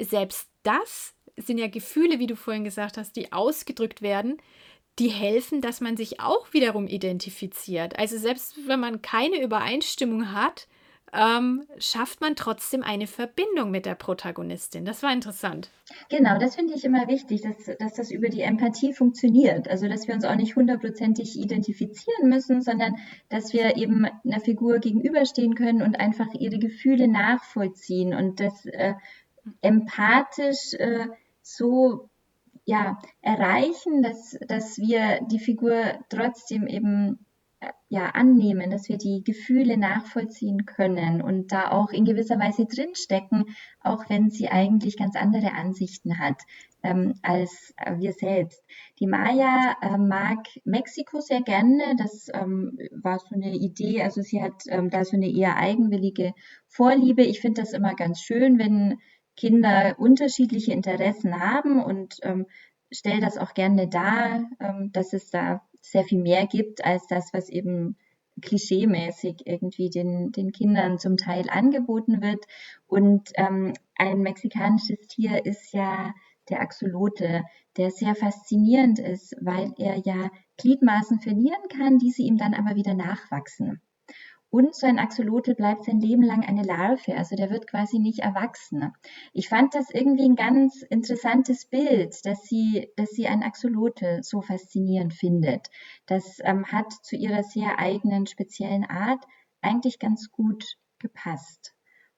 selbst 0.00 0.48
das 0.62 1.14
sind 1.36 1.58
ja 1.58 1.66
Gefühle, 1.66 2.18
wie 2.18 2.26
du 2.26 2.36
vorhin 2.36 2.64
gesagt 2.64 2.96
hast, 2.96 3.16
die 3.16 3.32
ausgedrückt 3.32 4.00
werden, 4.00 4.38
die 4.98 5.08
helfen, 5.08 5.60
dass 5.60 5.80
man 5.80 5.96
sich 5.96 6.20
auch 6.20 6.52
wiederum 6.52 6.86
identifiziert. 6.86 7.98
Also 7.98 8.16
selbst 8.16 8.68
wenn 8.68 8.80
man 8.80 9.02
keine 9.02 9.42
Übereinstimmung 9.42 10.32
hat, 10.32 10.68
ähm, 11.14 11.64
schafft 11.78 12.20
man 12.20 12.36
trotzdem 12.36 12.82
eine 12.82 13.06
Verbindung 13.06 13.70
mit 13.70 13.86
der 13.86 13.94
Protagonistin. 13.94 14.84
Das 14.84 15.02
war 15.02 15.12
interessant. 15.12 15.70
Genau, 16.08 16.38
das 16.38 16.56
finde 16.56 16.74
ich 16.74 16.84
immer 16.84 17.06
wichtig, 17.08 17.42
dass, 17.42 17.76
dass 17.78 17.94
das 17.94 18.10
über 18.10 18.28
die 18.28 18.42
Empathie 18.42 18.92
funktioniert. 18.92 19.68
Also, 19.68 19.88
dass 19.88 20.08
wir 20.08 20.14
uns 20.14 20.24
auch 20.24 20.34
nicht 20.34 20.56
hundertprozentig 20.56 21.38
identifizieren 21.38 22.28
müssen, 22.28 22.62
sondern 22.62 22.96
dass 23.28 23.52
wir 23.52 23.76
eben 23.76 24.06
einer 24.24 24.40
Figur 24.40 24.78
gegenüberstehen 24.78 25.54
können 25.54 25.82
und 25.82 26.00
einfach 26.00 26.32
ihre 26.34 26.58
Gefühle 26.58 27.06
nachvollziehen 27.08 28.14
und 28.14 28.40
das 28.40 28.66
äh, 28.66 28.94
empathisch 29.60 30.74
äh, 30.74 31.06
so 31.42 32.08
ja, 32.64 32.98
erreichen, 33.20 34.02
dass, 34.02 34.38
dass 34.48 34.78
wir 34.78 35.20
die 35.30 35.38
Figur 35.38 35.98
trotzdem 36.08 36.66
eben 36.66 37.23
ja, 37.94 38.06
annehmen, 38.10 38.70
dass 38.70 38.88
wir 38.88 38.98
die 38.98 39.22
Gefühle 39.22 39.76
nachvollziehen 39.76 40.66
können 40.66 41.22
und 41.22 41.52
da 41.52 41.70
auch 41.70 41.90
in 41.90 42.04
gewisser 42.04 42.40
Weise 42.40 42.66
drinstecken, 42.66 43.54
auch 43.80 44.10
wenn 44.10 44.30
sie 44.30 44.48
eigentlich 44.48 44.96
ganz 44.96 45.14
andere 45.14 45.52
Ansichten 45.52 46.18
hat 46.18 46.42
ähm, 46.82 47.14
als 47.22 47.72
äh, 47.76 47.96
wir 47.98 48.12
selbst. 48.12 48.64
Die 48.98 49.06
Maya 49.06 49.76
äh, 49.80 49.96
mag 49.96 50.38
Mexiko 50.64 51.20
sehr 51.20 51.42
gerne. 51.42 51.94
Das 51.96 52.26
ähm, 52.34 52.76
war 52.90 53.20
so 53.20 53.36
eine 53.36 53.54
Idee. 53.54 54.02
Also 54.02 54.22
sie 54.22 54.42
hat 54.42 54.64
ähm, 54.66 54.90
da 54.90 55.04
so 55.04 55.16
eine 55.16 55.30
eher 55.30 55.56
eigenwillige 55.56 56.34
Vorliebe. 56.66 57.22
Ich 57.22 57.40
finde 57.40 57.60
das 57.60 57.74
immer 57.74 57.94
ganz 57.94 58.20
schön, 58.22 58.58
wenn 58.58 58.98
Kinder 59.36 59.94
unterschiedliche 59.98 60.72
Interessen 60.72 61.38
haben 61.38 61.80
und 61.80 62.16
ähm, 62.22 62.46
stelle 62.90 63.20
das 63.20 63.38
auch 63.38 63.54
gerne 63.54 63.86
dar, 63.86 64.50
ähm, 64.58 64.90
dass 64.92 65.12
es 65.12 65.30
da 65.30 65.62
sehr 65.84 66.04
viel 66.04 66.20
mehr 66.20 66.46
gibt 66.46 66.84
als 66.84 67.06
das, 67.06 67.32
was 67.32 67.48
eben 67.48 67.96
klischeemäßig 68.40 69.42
irgendwie 69.46 69.90
den, 69.90 70.32
den 70.32 70.50
Kindern 70.50 70.98
zum 70.98 71.16
Teil 71.16 71.48
angeboten 71.48 72.20
wird. 72.20 72.44
Und 72.86 73.30
ähm, 73.34 73.74
ein 73.96 74.20
mexikanisches 74.20 75.06
Tier 75.08 75.44
ist 75.44 75.72
ja 75.72 76.14
der 76.48 76.60
Axolote, 76.60 77.44
der 77.76 77.90
sehr 77.90 78.14
faszinierend 78.14 78.98
ist, 78.98 79.36
weil 79.40 79.72
er 79.78 79.98
ja 80.04 80.30
Gliedmaßen 80.56 81.20
verlieren 81.20 81.68
kann, 81.68 81.98
die 81.98 82.10
sie 82.10 82.24
ihm 82.24 82.36
dann 82.36 82.54
aber 82.54 82.76
wieder 82.76 82.94
nachwachsen. 82.94 83.80
Und 84.54 84.76
so 84.76 84.86
ein 84.86 85.00
Axolotl 85.00 85.56
bleibt 85.56 85.82
sein 85.82 85.98
Leben 85.98 86.22
lang 86.22 86.44
eine 86.44 86.62
Larve, 86.62 87.16
also 87.16 87.34
der 87.34 87.50
wird 87.50 87.66
quasi 87.66 87.98
nicht 87.98 88.20
erwachsen. 88.20 88.92
Ich 89.32 89.48
fand 89.48 89.74
das 89.74 89.90
irgendwie 89.90 90.26
ein 90.26 90.36
ganz 90.36 90.82
interessantes 90.82 91.66
Bild, 91.66 92.24
dass 92.24 92.44
sie, 92.44 92.88
dass 92.94 93.10
sie 93.10 93.26
ein 93.26 93.42
Axolotl 93.42 94.22
so 94.22 94.42
faszinierend 94.42 95.12
findet. 95.12 95.70
Das 96.06 96.38
ähm, 96.44 96.66
hat 96.66 96.92
zu 96.92 97.16
ihrer 97.16 97.42
sehr 97.42 97.80
eigenen, 97.80 98.28
speziellen 98.28 98.84
Art 98.84 99.24
eigentlich 99.60 99.98
ganz 99.98 100.30
gut 100.30 100.76
gepasst 101.00 101.74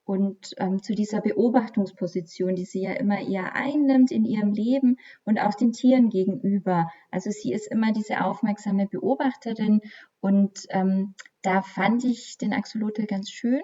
und 0.07 0.55
ähm, 0.59 0.83
zu 0.83 0.95
dieser 0.95 1.21
Beobachtungsposition, 1.21 2.55
die 2.55 2.65
sie 2.65 2.83
ja 2.83 2.93
immer 2.93 3.21
eher 3.21 3.57
einnimmt 3.57 4.13
in 4.13 4.25
ihrem 4.25 4.53
Leben 4.53 4.99
und 5.25 5.41
auch 5.41 5.55
den 5.55 5.73
Tieren 5.73 6.11
gegenüber. 6.11 6.91
Also 7.11 7.31
sie 7.31 7.53
ist 7.53 7.67
immer 7.67 7.93
diese 7.93 8.25
aufmerksame 8.25 8.87
Beobachterin 8.87 9.81
und 10.21 10.67
ähm, 10.69 11.15
da 11.47 11.63
fand 11.63 12.05
ich 12.05 12.39
den 12.39 12.53
Axolotl 12.53 13.07
ganz 13.07 13.31
schön 13.31 13.63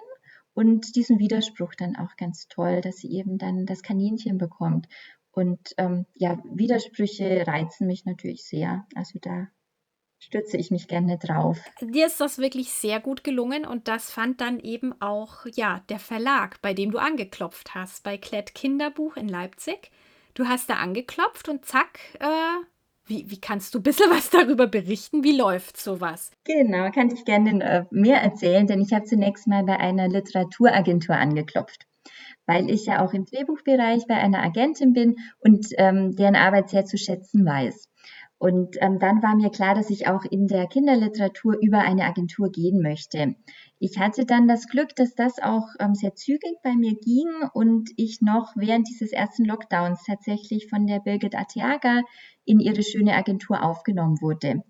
und 0.53 0.95
diesen 0.95 1.19
Widerspruch 1.19 1.73
dann 1.77 1.97
auch 1.97 2.15
ganz 2.15 2.47
toll, 2.47 2.79
dass 2.79 2.97
sie 2.97 3.11
eben 3.11 3.37
dann 3.37 3.65
das 3.65 3.83
Kaninchen 3.83 4.37
bekommt. 4.37 4.87
Und 5.31 5.59
ähm, 5.77 6.05
ja, 6.13 6.41
Widersprüche 6.45 7.45
reizen 7.45 7.87
mich 7.87 8.05
natürlich 8.05 8.45
sehr. 8.45 8.85
Also 8.95 9.19
da 9.19 9.47
stütze 10.19 10.55
ich 10.55 10.71
mich 10.71 10.87
gerne 10.87 11.17
drauf. 11.17 11.59
Dir 11.81 12.05
ist 12.05 12.21
das 12.21 12.37
wirklich 12.37 12.71
sehr 12.71 13.01
gut 13.01 13.25
gelungen 13.25 13.65
und 13.65 13.89
das 13.89 14.09
fand 14.09 14.39
dann 14.39 14.59
eben 14.59 14.93
auch 15.01 15.45
ja 15.53 15.81
der 15.89 15.99
Verlag, 15.99 16.61
bei 16.61 16.73
dem 16.73 16.91
du 16.91 16.99
angeklopft 16.99 17.75
hast, 17.75 18.03
bei 18.03 18.17
Klett 18.17 18.55
Kinderbuch 18.55 19.17
in 19.17 19.27
Leipzig. 19.27 19.91
Du 20.35 20.47
hast 20.47 20.69
da 20.69 20.75
angeklopft 20.75 21.49
und 21.49 21.65
zack, 21.65 21.99
äh, 22.19 22.63
wie, 23.05 23.29
wie 23.29 23.39
kannst 23.39 23.73
du 23.73 23.79
ein 23.79 23.83
bisschen 23.83 24.09
was 24.11 24.29
darüber 24.29 24.67
berichten? 24.67 25.23
Wie 25.23 25.35
läuft 25.35 25.77
sowas? 25.77 26.31
Genau, 26.45 26.89
kann 26.91 27.11
ich 27.11 27.25
gerne 27.25 27.63
äh, 27.63 27.85
mehr 27.91 28.21
erzählen, 28.21 28.67
denn 28.67 28.81
ich 28.81 28.93
habe 28.93 29.05
zunächst 29.05 29.47
mal 29.47 29.63
bei 29.63 29.79
einer 29.79 30.07
Literaturagentur 30.07 31.15
angeklopft. 31.15 31.85
weil 32.45 32.69
ich 32.69 32.85
ja 32.87 33.05
auch 33.05 33.13
im 33.13 33.25
Drehbuchbereich 33.25 34.05
bei 34.07 34.15
einer 34.15 34.43
Agentin 34.43 34.93
bin 34.93 35.15
und 35.39 35.67
ähm, 35.77 36.15
deren 36.15 36.35
Arbeit 36.35 36.69
sehr 36.69 36.85
zu 36.85 36.97
schätzen 36.97 37.45
weiß. 37.45 37.89
Und 38.43 38.75
ähm, 38.81 38.99
dann 38.99 39.23
war 39.23 39.37
mir 39.37 39.49
klar, 39.51 39.73
dass 39.73 39.89
ich 39.89 40.07
auch 40.07 40.25
in 40.25 40.47
der 40.47 40.67
Kinderliteratur 40.67 41.57
über 41.61 41.79
eine 41.79 42.03
Agentur 42.03 42.51
gehen 42.51 42.81
möchte. 42.81 43.35
Ich 43.79 43.99
hatte 43.99 44.25
dann 44.25 44.49
das 44.49 44.67
Glück, 44.67 44.97
dass 44.97 45.15
das 45.15 45.41
auch 45.41 45.67
ähm, 45.79 45.95
sehr 45.95 46.13
zügig 46.15 46.57
bei 46.61 46.75
mir 46.75 46.93
ging 46.95 47.29
und 47.53 47.91
ich 47.95 48.19
noch 48.19 48.51
während 48.55 48.89
dieses 48.89 49.13
ersten 49.13 49.45
Lockdowns 49.45 50.03
tatsächlich 50.05 50.67
von 50.67 50.87
der 50.87 50.99
Birgit 50.99 51.35
Atiaga 51.35 52.01
in 52.45 52.59
ihre 52.59 52.83
schöne 52.83 53.15
Agentur 53.15 53.63
aufgenommen 53.63 54.21
wurde. 54.21 54.63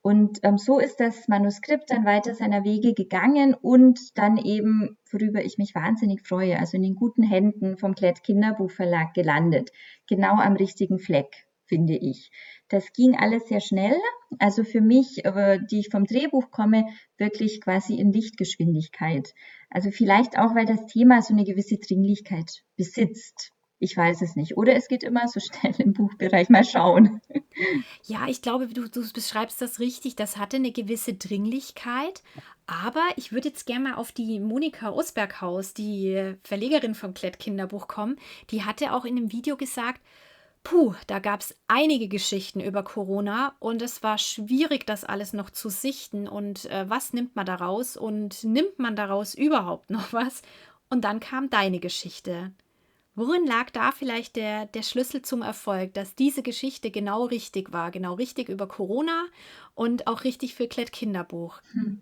Und 0.00 0.38
ähm, 0.42 0.58
so 0.58 0.78
ist 0.78 1.00
das 1.00 1.28
Manuskript 1.28 1.90
dann 1.90 2.04
weiter 2.04 2.34
seiner 2.34 2.64
Wege 2.64 2.94
gegangen 2.94 3.54
und 3.54 4.16
dann 4.16 4.38
eben, 4.38 4.96
worüber 5.10 5.44
ich 5.44 5.58
mich 5.58 5.74
wahnsinnig 5.74 6.26
freue, 6.26 6.58
also 6.58 6.76
in 6.76 6.82
den 6.82 6.94
guten 6.94 7.22
Händen 7.22 7.76
vom 7.76 7.94
Klett 7.94 8.22
Kinderbuchverlag 8.22 9.12
gelandet. 9.12 9.70
Genau 10.06 10.36
am 10.36 10.54
richtigen 10.54 10.98
Fleck, 10.98 11.46
finde 11.66 11.96
ich. 11.96 12.30
Das 12.68 12.92
ging 12.92 13.16
alles 13.16 13.48
sehr 13.48 13.60
schnell. 13.60 13.96
Also 14.38 14.62
für 14.62 14.80
mich, 14.80 15.22
die 15.70 15.80
ich 15.80 15.88
vom 15.90 16.04
Drehbuch 16.04 16.50
komme, 16.50 16.86
wirklich 17.16 17.60
quasi 17.60 17.96
in 17.96 18.12
Lichtgeschwindigkeit. 18.12 19.34
Also 19.68 19.90
vielleicht 19.90 20.38
auch, 20.38 20.54
weil 20.54 20.66
das 20.66 20.86
Thema 20.86 21.22
so 21.22 21.34
eine 21.34 21.44
gewisse 21.44 21.76
Dringlichkeit 21.76 22.62
besitzt. 22.76 23.52
Ich 23.80 23.96
weiß 23.96 24.22
es 24.22 24.34
nicht. 24.34 24.56
Oder 24.56 24.74
es 24.74 24.88
geht 24.88 25.02
immer 25.02 25.28
so 25.28 25.40
schnell 25.60 25.74
im 25.78 25.92
Buchbereich. 25.92 26.48
Mal 26.48 26.64
schauen. 26.64 27.20
Ja, 28.04 28.26
ich 28.28 28.42
glaube, 28.42 28.68
du, 28.68 28.88
du 28.88 29.12
beschreibst 29.12 29.60
das 29.60 29.80
richtig. 29.80 30.16
Das 30.16 30.36
hatte 30.36 30.56
eine 30.56 30.72
gewisse 30.72 31.14
Dringlichkeit. 31.14 32.22
Aber 32.66 33.04
ich 33.16 33.32
würde 33.32 33.48
jetzt 33.48 33.66
gerne 33.66 33.90
mal 33.90 33.94
auf 33.94 34.12
die 34.12 34.40
Monika 34.40 34.90
Osberghaus, 34.90 35.74
die 35.74 36.34
Verlegerin 36.42 36.94
vom 36.94 37.14
Klett 37.14 37.38
Kinderbuch, 37.38 37.88
kommen. 37.88 38.16
Die 38.50 38.64
hatte 38.64 38.92
auch 38.92 39.04
in 39.04 39.16
dem 39.16 39.32
Video 39.32 39.56
gesagt, 39.56 40.00
Puh, 40.64 40.94
da 41.06 41.18
gab 41.18 41.40
es 41.40 41.54
einige 41.66 42.08
Geschichten 42.08 42.60
über 42.60 42.82
Corona 42.82 43.54
und 43.58 43.80
es 43.80 44.02
war 44.02 44.18
schwierig, 44.18 44.86
das 44.86 45.04
alles 45.04 45.32
noch 45.32 45.48
zu 45.48 45.70
sichten. 45.70 46.28
Und 46.28 46.66
äh, 46.66 46.84
was 46.90 47.12
nimmt 47.14 47.36
man 47.36 47.46
daraus 47.46 47.96
und 47.96 48.44
nimmt 48.44 48.78
man 48.78 48.94
daraus 48.94 49.34
überhaupt 49.34 49.88
noch 49.88 50.12
was? 50.12 50.42
Und 50.90 51.04
dann 51.04 51.20
kam 51.20 51.48
deine 51.48 51.78
Geschichte. 51.78 52.52
Worin 53.18 53.46
lag 53.46 53.70
da 53.70 53.90
vielleicht 53.90 54.36
der, 54.36 54.66
der 54.66 54.84
Schlüssel 54.84 55.22
zum 55.22 55.42
Erfolg, 55.42 55.92
dass 55.92 56.14
diese 56.14 56.44
Geschichte 56.44 56.92
genau 56.92 57.24
richtig 57.24 57.72
war, 57.72 57.90
genau 57.90 58.14
richtig 58.14 58.48
über 58.48 58.68
Corona 58.68 59.26
und 59.74 60.06
auch 60.06 60.22
richtig 60.22 60.54
für 60.54 60.68
Klett 60.68 60.92
Kinderbuch? 60.92 61.60
Hm. 61.72 62.00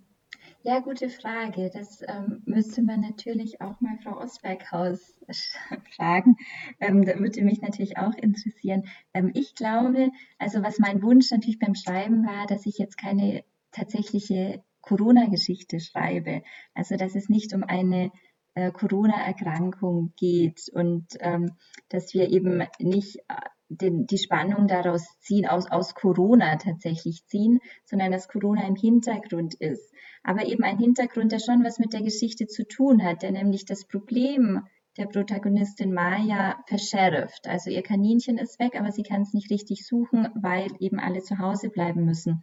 Ja, 0.62 0.80
gute 0.80 1.08
Frage. 1.08 1.70
Das 1.72 2.02
ähm, 2.06 2.42
müsste 2.44 2.82
man 2.82 3.00
natürlich 3.00 3.62
auch 3.62 3.80
mal 3.80 3.96
Frau 4.02 4.20
Osberghaus 4.20 5.18
fragen. 5.96 6.36
Ähm, 6.80 7.02
da 7.06 7.18
würde 7.18 7.40
mich 7.40 7.62
natürlich 7.62 7.96
auch 7.96 8.14
interessieren. 8.14 8.82
Ähm, 9.14 9.30
ich 9.32 9.54
glaube, 9.54 10.10
also 10.38 10.62
was 10.62 10.78
mein 10.78 11.00
Wunsch 11.00 11.30
natürlich 11.30 11.58
beim 11.58 11.74
Schreiben 11.74 12.26
war, 12.26 12.46
dass 12.46 12.66
ich 12.66 12.76
jetzt 12.76 12.98
keine 12.98 13.42
tatsächliche 13.70 14.62
Corona-Geschichte 14.82 15.80
schreibe. 15.80 16.42
Also 16.74 16.96
dass 16.96 17.14
es 17.14 17.30
nicht 17.30 17.54
um 17.54 17.62
eine 17.62 18.12
äh, 18.56 18.72
Corona-Erkrankung 18.72 20.12
geht 20.16 20.68
und 20.72 21.06
ähm, 21.20 21.52
dass 21.88 22.12
wir 22.12 22.30
eben 22.30 22.64
nicht 22.80 23.18
äh, 23.28 23.36
den, 23.68 24.06
die 24.06 24.18
Spannung 24.18 24.66
daraus 24.66 25.04
ziehen, 25.20 25.46
aus, 25.46 25.70
aus 25.70 25.94
Corona 25.94 26.56
tatsächlich 26.56 27.24
ziehen, 27.26 27.60
sondern 27.84 28.10
dass 28.12 28.28
Corona 28.28 28.66
im 28.66 28.76
Hintergrund 28.76 29.54
ist 29.54 29.92
aber 30.26 30.44
eben 30.46 30.64
ein 30.64 30.78
Hintergrund, 30.78 31.30
der 31.30 31.38
schon 31.38 31.62
was 31.62 31.78
mit 31.78 31.92
der 31.92 32.02
Geschichte 32.02 32.48
zu 32.48 32.66
tun 32.66 33.04
hat, 33.04 33.22
der 33.22 33.30
nämlich 33.30 33.64
das 33.64 33.86
Problem 33.86 34.66
der 34.96 35.06
Protagonistin 35.06 35.94
Maya 35.94 36.58
verschärft. 36.66 37.46
Also 37.46 37.70
ihr 37.70 37.82
Kaninchen 37.82 38.36
ist 38.36 38.58
weg, 38.58 38.74
aber 38.78 38.90
sie 38.90 39.04
kann 39.04 39.22
es 39.22 39.34
nicht 39.34 39.50
richtig 39.50 39.86
suchen, 39.86 40.28
weil 40.34 40.68
eben 40.80 40.98
alle 40.98 41.22
zu 41.22 41.38
Hause 41.38 41.70
bleiben 41.70 42.04
müssen. 42.04 42.42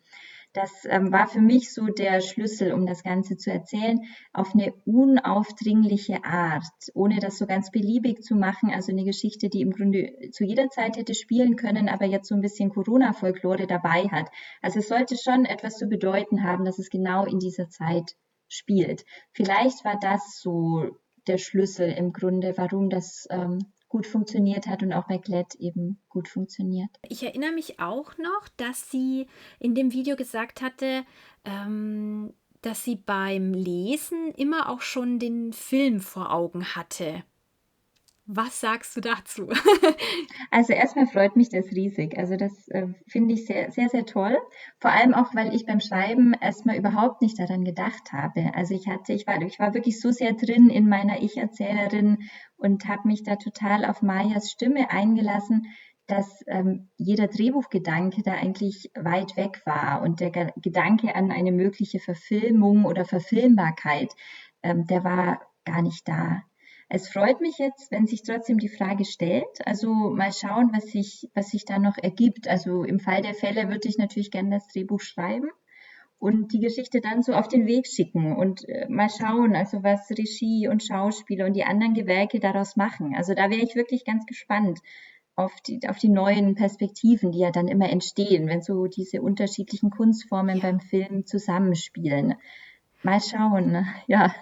Das 0.53 0.85
ähm, 0.85 1.11
war 1.11 1.27
für 1.27 1.41
mich 1.41 1.73
so 1.73 1.87
der 1.87 2.21
Schlüssel, 2.21 2.73
um 2.73 2.85
das 2.85 3.01
Ganze 3.01 3.37
zu 3.37 3.51
erzählen, 3.51 3.99
auf 4.33 4.53
eine 4.53 4.71
unaufdringliche 4.85 6.23
Art, 6.23 6.63
ohne 6.93 7.19
das 7.19 7.39
so 7.39 7.47
ganz 7.47 7.71
beliebig 7.71 8.21
zu 8.21 8.35
machen. 8.35 8.69
Also 8.71 8.91
eine 8.91 9.03
Geschichte, 9.03 9.49
die 9.49 9.61
im 9.61 9.71
Grunde 9.71 10.29
zu 10.31 10.43
jeder 10.43 10.69
Zeit 10.69 10.97
hätte 10.97 11.15
spielen 11.15 11.55
können, 11.55 11.89
aber 11.89 12.05
jetzt 12.05 12.27
so 12.27 12.35
ein 12.35 12.41
bisschen 12.41 12.69
Corona-Folklore 12.69 13.65
dabei 13.65 14.03
hat. 14.09 14.29
Also 14.61 14.79
es 14.79 14.87
sollte 14.87 15.17
schon 15.17 15.45
etwas 15.45 15.77
zu 15.77 15.87
bedeuten 15.87 16.43
haben, 16.43 16.65
dass 16.65 16.77
es 16.77 16.91
genau 16.91 17.25
in 17.25 17.39
dieser 17.39 17.69
Zeit 17.69 18.15
spielt. 18.47 19.05
Vielleicht 19.31 19.83
war 19.83 19.97
das 19.99 20.39
so 20.39 20.85
der 21.25 21.39
Schlüssel 21.39 21.89
im 21.89 22.13
Grunde, 22.13 22.53
warum 22.57 22.91
das 22.91 23.25
ähm, 23.31 23.73
gut 23.93 24.07
funktioniert 24.07 24.65
hat 24.65 24.81
und 24.81 24.91
auch 24.91 25.07
bei 25.07 25.19
Glett 25.19 25.53
eben 25.59 25.99
gut 26.09 26.27
funktioniert. 26.27 26.89
Ich 27.07 27.21
erinnere 27.21 27.51
mich 27.51 27.79
auch 27.79 28.17
noch, 28.17 28.47
dass 28.57 28.89
sie 28.89 29.27
in 29.59 29.75
dem 29.75 29.93
Video 29.93 30.15
gesagt 30.15 30.63
hatte, 30.63 31.03
ähm, 31.45 32.33
dass 32.63 32.83
sie 32.83 32.95
beim 32.95 33.53
Lesen 33.53 34.33
immer 34.35 34.69
auch 34.69 34.81
schon 34.81 35.19
den 35.19 35.53
Film 35.53 35.99
vor 35.99 36.33
Augen 36.33 36.75
hatte. 36.75 37.23
Was 38.25 38.61
sagst 38.61 38.95
du 38.95 39.01
dazu? 39.01 39.49
also 40.51 40.71
erstmal 40.71 41.07
freut 41.07 41.35
mich 41.35 41.49
das 41.49 41.65
riesig. 41.71 42.17
Also 42.17 42.37
das 42.37 42.69
äh, 42.69 42.87
finde 43.05 43.33
ich 43.33 43.45
sehr, 43.45 43.69
sehr, 43.71 43.89
sehr 43.89 44.05
toll. 44.05 44.37
Vor 44.79 44.91
allem 44.91 45.13
auch, 45.13 45.35
weil 45.35 45.53
ich 45.53 45.65
beim 45.65 45.81
Schreiben 45.81 46.33
erstmal 46.33 46.77
überhaupt 46.77 47.21
nicht 47.21 47.37
daran 47.37 47.65
gedacht 47.65 48.13
habe. 48.13 48.51
Also 48.55 48.75
ich 48.75 48.87
hatte, 48.87 49.11
ich 49.11 49.27
war, 49.27 49.41
ich 49.41 49.59
war 49.59 49.73
wirklich 49.73 49.99
so 49.99 50.11
sehr 50.11 50.33
drin 50.33 50.69
in 50.69 50.87
meiner 50.87 51.21
Ich-Erzählerin 51.21 52.29
und 52.55 52.87
habe 52.87 53.09
mich 53.09 53.23
da 53.23 53.35
total 53.35 53.83
auf 53.83 54.01
Mayas 54.01 54.51
Stimme 54.51 54.89
eingelassen, 54.89 55.67
dass 56.07 56.43
ähm, 56.47 56.89
jeder 56.95 57.27
Drehbuchgedanke 57.27 58.23
da 58.23 58.33
eigentlich 58.33 58.91
weit 58.95 59.35
weg 59.35 59.61
war 59.65 60.01
und 60.01 60.21
der 60.21 60.31
Gedanke 60.31 61.13
an 61.15 61.29
eine 61.31 61.51
mögliche 61.51 61.99
Verfilmung 61.99 62.85
oder 62.85 63.03
Verfilmbarkeit, 63.03 64.13
ähm, 64.61 64.85
der 64.87 65.03
war 65.03 65.41
gar 65.65 65.81
nicht 65.81 66.07
da. 66.07 66.41
Es 66.95 67.09
freut 67.09 67.41
mich 67.41 67.57
jetzt, 67.57 67.89
wenn 67.89 68.05
sich 68.05 68.21
trotzdem 68.21 68.59
die 68.59 68.69
Frage 68.69 69.03
stellt. 69.03 69.65
Also 69.65 69.91
mal 69.91 70.31
schauen, 70.31 70.69
was 70.73 70.91
sich, 70.91 71.27
was 71.33 71.49
sich 71.49 71.65
da 71.65 71.79
noch 71.79 71.97
ergibt. 71.97 72.47
Also 72.47 72.83
im 72.83 72.99
Fall 72.99 73.23
der 73.23 73.33
Fälle 73.33 73.67
würde 73.67 73.89
ich 73.89 73.97
natürlich 73.97 74.29
gerne 74.29 74.51
das 74.51 74.67
Drehbuch 74.67 75.01
schreiben 75.01 75.49
und 76.19 76.53
die 76.53 76.59
Geschichte 76.59 77.01
dann 77.01 77.23
so 77.23 77.33
auf 77.33 77.47
den 77.47 77.65
Weg 77.65 77.87
schicken 77.87 78.35
und 78.35 78.69
äh, 78.69 78.87
mal 78.89 79.09
schauen, 79.09 79.55
also 79.55 79.81
was 79.81 80.07
Regie 80.11 80.67
und 80.67 80.83
Schauspieler 80.83 81.47
und 81.47 81.53
die 81.53 81.63
anderen 81.63 81.95
Gewerke 81.95 82.39
daraus 82.39 82.75
machen. 82.75 83.15
Also 83.17 83.33
da 83.33 83.49
wäre 83.49 83.63
ich 83.63 83.73
wirklich 83.73 84.05
ganz 84.05 84.27
gespannt 84.27 84.79
auf 85.35 85.51
die, 85.61 85.79
auf 85.89 85.97
die 85.97 86.09
neuen 86.09 86.53
Perspektiven, 86.53 87.31
die 87.31 87.39
ja 87.39 87.49
dann 87.49 87.69
immer 87.69 87.89
entstehen, 87.89 88.47
wenn 88.47 88.61
so 88.61 88.85
diese 88.85 89.23
unterschiedlichen 89.23 89.89
Kunstformen 89.89 90.57
ja. 90.57 90.61
beim 90.61 90.79
Film 90.79 91.25
zusammenspielen. 91.25 92.35
Mal 93.03 93.19
schauen, 93.21 93.85
ja. 94.07 94.33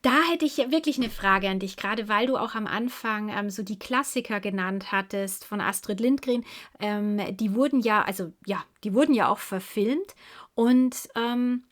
Da 0.00 0.14
hätte 0.30 0.46
ich 0.46 0.56
wirklich 0.56 0.96
eine 0.96 1.10
Frage 1.10 1.48
an 1.48 1.58
dich, 1.58 1.76
gerade 1.76 2.08
weil 2.08 2.26
du 2.26 2.36
auch 2.36 2.54
am 2.54 2.66
Anfang 2.66 3.28
ähm, 3.28 3.50
so 3.50 3.62
die 3.62 3.78
Klassiker 3.78 4.40
genannt 4.40 4.90
hattest 4.90 5.44
von 5.44 5.60
Astrid 5.60 6.00
Lindgren. 6.00 6.44
Ähm, 6.80 7.20
die 7.36 7.54
wurden 7.54 7.80
ja, 7.80 8.02
also 8.02 8.32
ja, 8.46 8.64
die 8.84 8.94
wurden 8.94 9.14
ja 9.14 9.28
auch 9.28 9.38
verfilmt 9.38 10.14
und 10.54 11.08
ähm, 11.14 11.64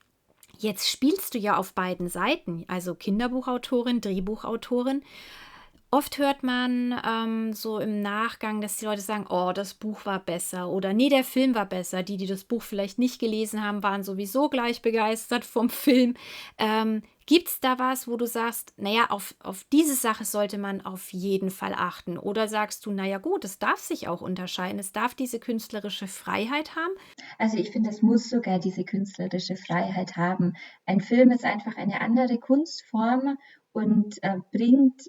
jetzt 0.59 0.91
spielst 0.91 1.35
du 1.35 1.39
ja 1.39 1.57
auf 1.57 1.73
beiden 1.73 2.09
Seiten, 2.09 2.65
also 2.69 2.95
Kinderbuchautorin, 2.95 4.01
Drehbuchautorin. 4.01 5.03
Oft 5.95 6.17
hört 6.17 6.43
man 6.43 6.99
ähm, 7.07 7.53
so 7.53 7.79
im 7.79 8.01
Nachgang, 8.01 8.63
dass 8.63 8.79
die 8.79 8.87
Leute 8.87 9.03
sagen, 9.03 9.27
oh, 9.29 9.53
das 9.55 9.75
Buch 9.75 10.07
war 10.07 10.21
besser 10.21 10.71
oder 10.71 10.95
nee, 10.95 11.11
der 11.11 11.23
Film 11.23 11.55
war 11.55 11.67
besser. 11.67 12.03
Die, 12.03 12.17
die 12.17 12.27
das 12.27 12.45
Buch 12.45 12.63
vielleicht 12.63 12.99
nicht 12.99 13.19
gelesen 13.19 13.63
haben, 13.63 13.83
waren 13.83 14.03
sowieso 14.03 14.49
gleich 14.49 14.81
begeistert 14.81 15.45
vom 15.45 15.69
Film. 15.71 16.15
Ähm, 16.57 17.03
Gibt 17.27 17.49
es 17.49 17.61
da 17.61 17.79
was, 17.79 18.09
wo 18.09 18.17
du 18.17 18.27
sagst, 18.27 18.73
naja, 18.79 19.11
auf, 19.11 19.35
auf 19.41 19.65
diese 19.71 19.95
Sache 19.95 20.25
sollte 20.25 20.57
man 20.57 20.81
auf 20.81 21.13
jeden 21.13 21.51
Fall 21.51 21.75
achten? 21.77 22.17
Oder 22.17 22.49
sagst 22.49 22.87
du, 22.87 22.91
naja 22.91 23.19
gut, 23.19 23.45
es 23.45 23.59
darf 23.59 23.79
sich 23.79 24.09
auch 24.09 24.23
unterscheiden, 24.23 24.79
es 24.79 24.93
darf 24.93 25.15
diese 25.15 25.41
künstlerische 25.41 26.07
Freiheit 26.07 26.75
haben? 26.75 26.95
Also 27.37 27.59
ich 27.59 27.71
finde, 27.71 27.91
es 27.91 28.01
muss 28.01 28.31
sogar 28.31 28.59
diese 28.59 28.85
künstlerische 28.85 29.57
Freiheit 29.57 30.17
haben. 30.17 30.55
Ein 30.87 31.03
Film 31.03 31.31
ist 31.33 31.45
einfach 31.45 31.77
eine 31.77 32.01
andere 32.01 32.39
Kunstform 32.39 33.37
und 33.73 34.23
äh, 34.23 34.39
bringt 34.53 35.03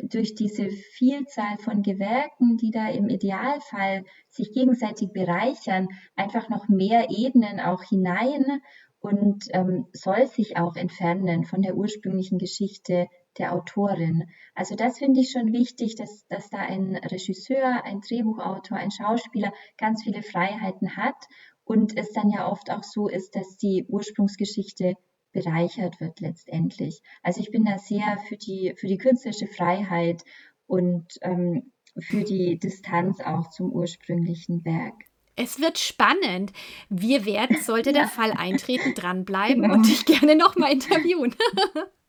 durch 0.00 0.34
diese 0.34 0.68
Vielzahl 0.70 1.58
von 1.58 1.82
Gewerken, 1.82 2.56
die 2.56 2.70
da 2.70 2.88
im 2.88 3.08
Idealfall 3.08 4.04
sich 4.30 4.52
gegenseitig 4.52 5.12
bereichern, 5.12 5.88
einfach 6.16 6.48
noch 6.48 6.68
mehr 6.68 7.10
Ebenen 7.10 7.60
auch 7.60 7.82
hinein 7.82 8.62
und 9.00 9.44
ähm, 9.50 9.86
soll 9.92 10.26
sich 10.26 10.56
auch 10.56 10.76
entfernen 10.76 11.44
von 11.44 11.60
der 11.60 11.76
ursprünglichen 11.76 12.38
Geschichte 12.38 13.08
der 13.38 13.52
Autorin. 13.52 14.28
Also 14.54 14.76
das 14.76 14.98
finde 14.98 15.20
ich 15.20 15.32
schon 15.32 15.52
wichtig, 15.52 15.96
dass, 15.96 16.26
dass 16.28 16.50
da 16.50 16.58
ein 16.58 16.96
Regisseur, 16.96 17.84
ein 17.84 18.00
Drehbuchautor, 18.00 18.78
ein 18.78 18.90
Schauspieler 18.90 19.52
ganz 19.76 20.04
viele 20.04 20.22
Freiheiten 20.22 20.96
hat 20.96 21.16
und 21.64 21.96
es 21.98 22.12
dann 22.12 22.30
ja 22.30 22.48
oft 22.50 22.70
auch 22.70 22.82
so 22.82 23.08
ist, 23.08 23.34
dass 23.34 23.56
die 23.56 23.86
Ursprungsgeschichte 23.88 24.94
bereichert 25.32 26.00
wird 26.00 26.20
letztendlich. 26.20 27.02
Also 27.22 27.40
ich 27.40 27.50
bin 27.50 27.64
da 27.64 27.78
sehr 27.78 28.18
für 28.28 28.36
die, 28.36 28.74
für 28.76 28.86
die 28.86 28.98
künstlerische 28.98 29.46
Freiheit 29.46 30.24
und 30.66 31.06
ähm, 31.22 31.72
für 31.98 32.22
die 32.22 32.58
Distanz 32.58 33.20
auch 33.20 33.50
zum 33.50 33.70
ursprünglichen 33.72 34.64
Werk. 34.64 34.94
Es 35.34 35.60
wird 35.60 35.78
spannend. 35.78 36.52
Wir 36.90 37.24
werden, 37.24 37.56
sollte 37.62 37.92
der 37.92 38.06
Fall 38.06 38.32
eintreten, 38.32 38.94
dranbleiben 38.94 39.62
genau. 39.62 39.74
und 39.74 39.86
dich 39.86 40.04
gerne 40.04 40.36
nochmal 40.36 40.72
interviewen. 40.72 41.34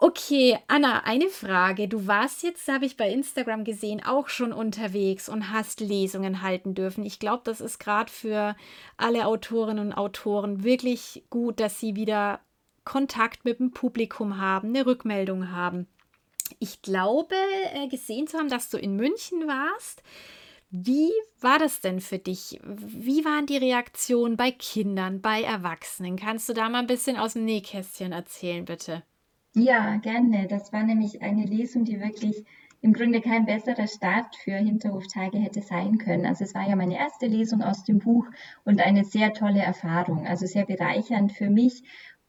okay, 0.00 0.58
Anna, 0.66 1.04
eine 1.04 1.28
Frage. 1.28 1.86
Du 1.86 2.06
warst 2.06 2.42
jetzt, 2.42 2.66
habe 2.68 2.86
ich 2.86 2.96
bei 2.96 3.10
Instagram 3.10 3.64
gesehen, 3.64 4.02
auch 4.04 4.28
schon 4.28 4.52
unterwegs 4.52 5.28
und 5.28 5.50
hast 5.50 5.80
Lesungen 5.80 6.42
halten 6.42 6.74
dürfen. 6.74 7.04
Ich 7.04 7.18
glaube, 7.18 7.42
das 7.44 7.60
ist 7.60 7.78
gerade 7.78 8.10
für 8.10 8.56
alle 8.96 9.26
Autorinnen 9.26 9.86
und 9.86 9.92
Autoren 9.92 10.64
wirklich 10.64 11.24
gut, 11.30 11.60
dass 11.60 11.78
sie 11.78 11.94
wieder 11.96 12.40
Kontakt 12.84 13.44
mit 13.44 13.60
dem 13.60 13.72
Publikum 13.72 14.38
haben, 14.38 14.68
eine 14.68 14.86
Rückmeldung 14.86 15.52
haben. 15.52 15.86
Ich 16.58 16.82
glaube, 16.82 17.36
äh, 17.74 17.86
gesehen 17.88 18.26
zu 18.26 18.38
haben, 18.38 18.48
dass 18.48 18.70
du 18.70 18.78
in 18.78 18.96
München 18.96 19.46
warst. 19.46 20.02
Wie 20.70 21.10
war 21.40 21.58
das 21.58 21.80
denn 21.80 22.00
für 22.00 22.18
dich? 22.18 22.58
Wie 22.64 23.24
waren 23.24 23.46
die 23.46 23.56
Reaktionen 23.56 24.36
bei 24.36 24.50
Kindern, 24.50 25.20
bei 25.20 25.42
Erwachsenen? 25.42 26.16
Kannst 26.16 26.48
du 26.48 26.52
da 26.52 26.68
mal 26.68 26.78
ein 26.78 26.86
bisschen 26.86 27.16
aus 27.16 27.34
dem 27.34 27.44
Nähkästchen 27.44 28.12
erzählen, 28.12 28.64
bitte? 28.64 29.02
Ja, 29.54 29.96
gerne. 29.96 30.46
Das 30.48 30.72
war 30.72 30.82
nämlich 30.84 31.22
eine 31.22 31.44
Lesung, 31.44 31.84
die 31.84 32.00
wirklich 32.00 32.44
im 32.82 32.92
Grunde 32.92 33.20
kein 33.20 33.46
besserer 33.46 33.86
Start 33.86 34.34
für 34.36 34.56
Hinterhoftage 34.56 35.38
hätte 35.38 35.60
sein 35.60 35.98
können. 35.98 36.24
Also 36.26 36.44
es 36.44 36.54
war 36.54 36.68
ja 36.68 36.76
meine 36.76 36.96
erste 36.98 37.26
Lesung 37.26 37.62
aus 37.62 37.84
dem 37.84 37.98
Buch 37.98 38.26
und 38.64 38.80
eine 38.80 39.04
sehr 39.04 39.32
tolle 39.34 39.60
Erfahrung, 39.60 40.26
also 40.26 40.46
sehr 40.46 40.64
bereichernd 40.66 41.32
für 41.32 41.50
mich. 41.50 41.82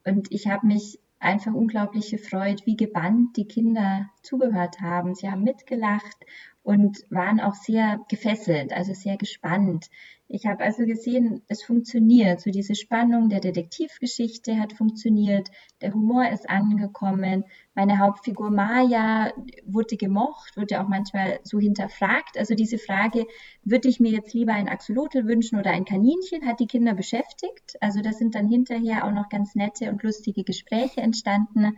Und 0.03 0.31
ich 0.31 0.47
habe 0.47 0.67
mich 0.67 0.99
einfach 1.19 1.53
unglaublich 1.53 2.09
gefreut, 2.11 2.65
wie 2.65 2.75
gebannt 2.75 3.37
die 3.37 3.47
Kinder 3.47 4.09
zugehört 4.23 4.81
haben. 4.81 5.13
Sie 5.15 5.29
haben 5.29 5.43
mitgelacht 5.43 6.25
und 6.63 7.05
waren 7.09 7.39
auch 7.39 7.55
sehr 7.55 7.99
gefesselt, 8.07 8.71
also 8.73 8.93
sehr 8.93 9.17
gespannt. 9.17 9.89
Ich 10.33 10.45
habe 10.45 10.63
also 10.63 10.85
gesehen, 10.85 11.41
es 11.49 11.61
funktioniert. 11.61 12.39
So 12.39 12.51
diese 12.51 12.73
Spannung 12.75 13.27
der 13.27 13.41
Detektivgeschichte 13.41 14.57
hat 14.57 14.71
funktioniert, 14.71 15.49
der 15.81 15.93
Humor 15.93 16.29
ist 16.29 16.49
angekommen. 16.49 17.43
Meine 17.73 17.99
Hauptfigur 17.99 18.49
Maya 18.49 19.33
wurde 19.65 19.97
gemocht, 19.97 20.55
wurde 20.55 20.81
auch 20.81 20.87
manchmal 20.87 21.41
so 21.43 21.59
hinterfragt. 21.59 22.37
Also 22.37 22.55
diese 22.55 22.77
Frage, 22.77 23.25
würde 23.63 23.89
ich 23.89 23.99
mir 23.99 24.11
jetzt 24.11 24.33
lieber 24.33 24.53
ein 24.53 24.69
Axolotl 24.69 25.27
wünschen 25.27 25.59
oder 25.59 25.71
ein 25.71 25.83
Kaninchen, 25.83 26.45
hat 26.45 26.61
die 26.61 26.67
Kinder 26.67 26.93
beschäftigt. 26.93 27.75
Also 27.81 28.01
da 28.01 28.13
sind 28.13 28.35
dann 28.35 28.47
hinterher 28.47 29.05
auch 29.05 29.11
noch 29.11 29.27
ganz 29.27 29.55
nette 29.55 29.89
und 29.89 30.01
lustige 30.01 30.45
Gespräche 30.45 31.01
entstanden. 31.01 31.77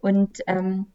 Und 0.00 0.40
ähm, 0.46 0.88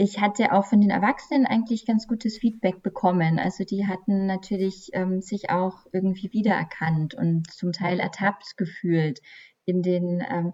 ich 0.00 0.20
hatte 0.20 0.52
auch 0.52 0.64
von 0.64 0.80
den 0.80 0.90
Erwachsenen 0.90 1.44
eigentlich 1.44 1.84
ganz 1.84 2.06
gutes 2.06 2.38
Feedback 2.38 2.84
bekommen. 2.84 3.40
Also 3.40 3.64
die 3.64 3.88
hatten 3.88 4.26
natürlich 4.26 4.90
ähm, 4.92 5.20
sich 5.20 5.50
auch 5.50 5.86
irgendwie 5.92 6.32
wiedererkannt 6.32 7.14
und 7.14 7.50
zum 7.50 7.72
Teil 7.72 7.98
ertappt 7.98 8.56
gefühlt 8.56 9.20
in 9.64 9.82
den 9.82 10.24
ähm, 10.30 10.52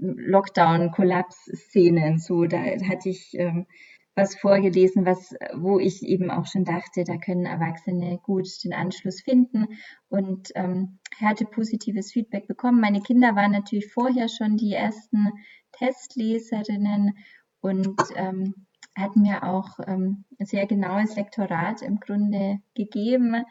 Lockdown-Kollaps-Szenen. 0.00 2.18
So, 2.18 2.46
da 2.46 2.60
hatte 2.60 3.10
ich 3.10 3.34
ähm, 3.34 3.66
was 4.14 4.36
vorgelesen, 4.36 5.04
was, 5.04 5.34
wo 5.54 5.78
ich 5.78 6.02
eben 6.02 6.30
auch 6.30 6.46
schon 6.46 6.64
dachte, 6.64 7.04
da 7.04 7.18
können 7.18 7.44
Erwachsene 7.44 8.18
gut 8.22 8.48
den 8.64 8.72
Anschluss 8.72 9.20
finden 9.20 9.66
und 10.08 10.50
ähm, 10.54 10.98
hatte 11.20 11.44
positives 11.44 12.12
Feedback 12.12 12.46
bekommen. 12.46 12.80
Meine 12.80 13.02
Kinder 13.02 13.36
waren 13.36 13.52
natürlich 13.52 13.92
vorher 13.92 14.30
schon 14.30 14.56
die 14.56 14.72
ersten 14.72 15.28
Testleserinnen 15.72 17.12
und 17.64 17.96
ähm, 18.14 18.66
hat 18.94 19.16
mir 19.16 19.42
auch 19.42 19.80
ähm, 19.86 20.24
ein 20.38 20.46
sehr 20.46 20.66
genaues 20.66 21.16
Lektorat 21.16 21.80
im 21.80 21.98
Grunde 21.98 22.58
gegeben. 22.74 23.42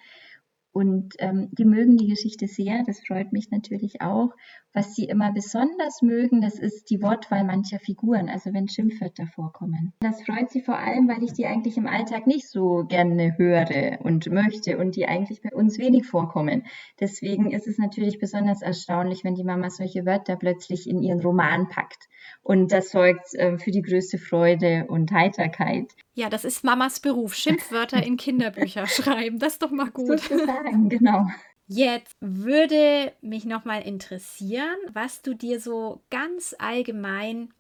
Und 0.71 1.13
ähm, 1.19 1.49
die 1.52 1.65
mögen 1.65 1.97
die 1.97 2.08
Geschichte 2.08 2.47
sehr, 2.47 2.84
das 2.84 2.99
freut 3.06 3.32
mich 3.32 3.52
natürlich 3.52 4.02
auch. 4.02 4.30
Was 4.73 4.95
sie 4.95 5.06
immer 5.06 5.32
besonders 5.32 6.02
mögen, 6.02 6.41
das 6.41 6.58
ist 6.58 6.89
die 6.89 7.02
Wortwahl 7.02 7.43
mancher 7.43 7.78
Figuren, 7.78 8.28
also 8.28 8.54
wenn 8.54 8.67
Schimpfwörter 8.67 9.28
vorkommen. 9.28 9.93
Das 9.99 10.23
freut 10.23 10.49
sie 10.49 10.62
vor 10.62 10.78
allem, 10.78 11.08
weil 11.08 11.23
ich 11.23 11.34
die 11.34 11.45
eigentlich 11.45 11.78
im 11.78 11.86
Alltag 11.86 12.26
nicht 12.26 12.49
so 12.49 12.86
gerne 12.88 13.38
höre 13.38 13.99
und 14.02 14.32
möchte 14.32 14.80
und 14.80 14.95
die 14.95 15.08
eigentlich 15.08 15.41
bei 15.43 15.56
uns 15.56 15.78
wenig 15.78 16.08
vorkommen. 16.08 16.63
Deswegen 16.99 17.52
ist 17.52 17.67
es 17.67 17.78
natürlich 17.78 18.17
besonders 18.17 18.63
erstaunlich, 18.63 19.23
wenn 19.23 19.36
die 19.36 19.43
Mama 19.43 19.69
solche 19.69 20.08
Wörter 20.08 20.38
plötzlich 20.38 20.89
in 20.89 21.04
ihren 21.04 21.21
Roman 21.21 21.67
packt. 21.69 22.10
Und 22.42 22.72
das 22.72 22.92
sorgt 22.92 23.34
äh, 23.36 23.58
für 23.58 23.72
die 23.72 23.82
größte 23.82 24.18
Freude 24.18 24.86
und 24.88 25.12
Heiterkeit. 25.12 25.92
Ja, 26.14 26.30
das 26.30 26.46
ist 26.46 26.64
Mamas 26.64 27.00
Beruf, 27.00 27.36
Schimpfwörter 27.36 28.04
in 28.04 28.18
Kinderbücher 28.18 28.88
schreiben. 28.88 29.40
Das 29.40 29.54
ist 29.54 29.64
doch 29.64 29.72
mal 29.72 29.90
gut. 29.90 30.20
Sozusagen, 30.20 30.90
genau. 30.90 31.26
Jetzt 31.68 32.16
würde 32.20 33.14
mich 33.22 33.46
noch 33.46 33.66
mal 33.66 33.82
interessieren, 33.82 34.76
was 34.92 35.22
du 35.22 35.34
dir 35.34 35.60
so 35.60 36.02
ganz 36.10 36.56
allgemein 36.60 37.54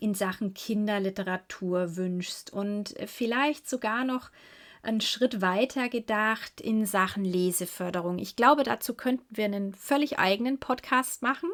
in 0.00 0.14
Sachen 0.14 0.52
Kinderliteratur 0.52 1.96
wünschst 1.96 2.52
und 2.52 2.94
vielleicht 3.06 3.68
sogar 3.68 4.04
noch 4.04 4.30
einen 4.82 5.00
Schritt 5.00 5.40
weiter 5.40 5.88
gedacht 5.88 6.60
in 6.60 6.86
Sachen 6.86 7.24
Leseförderung. 7.24 8.18
Ich 8.18 8.36
glaube, 8.36 8.64
dazu 8.64 8.94
könnten 8.94 9.24
wir 9.30 9.44
einen 9.44 9.72
völlig 9.74 10.18
eigenen 10.18 10.58
Podcast 10.58 11.22
machen, 11.22 11.50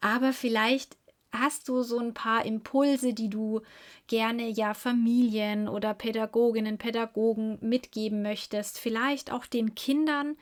aber 0.00 0.32
vielleicht 0.32 0.96
hast 1.32 1.68
du 1.68 1.82
so 1.82 1.98
ein 1.98 2.14
paar 2.14 2.44
Impulse, 2.44 3.14
die 3.14 3.28
du 3.28 3.60
gerne 4.06 4.48
ja 4.48 4.74
Familien 4.74 5.68
oder 5.68 5.94
Pädagoginnen, 5.94 6.78
Pädagogen 6.78 7.58
mitgeben 7.60 8.22
möchtest, 8.22 8.78
vielleicht 8.78 9.32
auch 9.32 9.46
den 9.46 9.74
Kindern, 9.74 10.36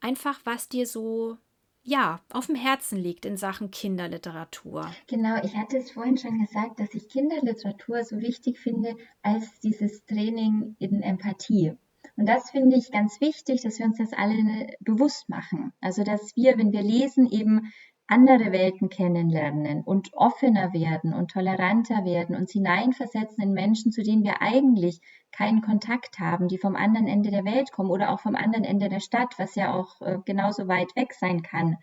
einfach 0.00 0.40
was 0.44 0.68
dir 0.68 0.86
so 0.86 1.36
ja, 1.84 2.20
auf 2.32 2.46
dem 2.46 2.54
Herzen 2.54 2.96
liegt 2.96 3.26
in 3.26 3.36
Sachen 3.36 3.70
Kinderliteratur. 3.70 4.88
Genau, 5.08 5.42
ich 5.42 5.56
hatte 5.56 5.78
es 5.78 5.90
vorhin 5.90 6.16
schon 6.16 6.38
gesagt, 6.38 6.78
dass 6.78 6.94
ich 6.94 7.08
Kinderliteratur 7.08 8.04
so 8.04 8.20
wichtig 8.20 8.60
finde 8.60 8.96
als 9.22 9.58
dieses 9.60 10.04
Training 10.04 10.76
in 10.78 11.02
Empathie. 11.02 11.76
Und 12.16 12.26
das 12.26 12.50
finde 12.50 12.76
ich 12.76 12.92
ganz 12.92 13.20
wichtig, 13.20 13.62
dass 13.62 13.78
wir 13.78 13.86
uns 13.86 13.98
das 13.98 14.12
alle 14.12 14.68
bewusst 14.80 15.28
machen. 15.28 15.72
Also, 15.80 16.04
dass 16.04 16.36
wir, 16.36 16.58
wenn 16.58 16.72
wir 16.72 16.82
lesen, 16.82 17.28
eben 17.30 17.72
andere 18.06 18.52
Welten 18.52 18.88
kennenlernen 18.88 19.82
und 19.82 20.12
offener 20.12 20.72
werden 20.72 21.14
und 21.14 21.30
toleranter 21.30 22.04
werden, 22.04 22.36
uns 22.36 22.52
hineinversetzen 22.52 23.42
in 23.42 23.52
Menschen, 23.52 23.92
zu 23.92 24.02
denen 24.02 24.24
wir 24.24 24.42
eigentlich 24.42 25.00
keinen 25.30 25.62
Kontakt 25.62 26.18
haben, 26.18 26.48
die 26.48 26.58
vom 26.58 26.76
anderen 26.76 27.06
Ende 27.06 27.30
der 27.30 27.44
Welt 27.44 27.72
kommen 27.72 27.90
oder 27.90 28.10
auch 28.10 28.20
vom 28.20 28.34
anderen 28.34 28.64
Ende 28.64 28.88
der 28.88 29.00
Stadt, 29.00 29.38
was 29.38 29.54
ja 29.54 29.72
auch 29.72 30.00
äh, 30.02 30.18
genauso 30.24 30.68
weit 30.68 30.94
weg 30.94 31.14
sein 31.14 31.42
kann. 31.42 31.78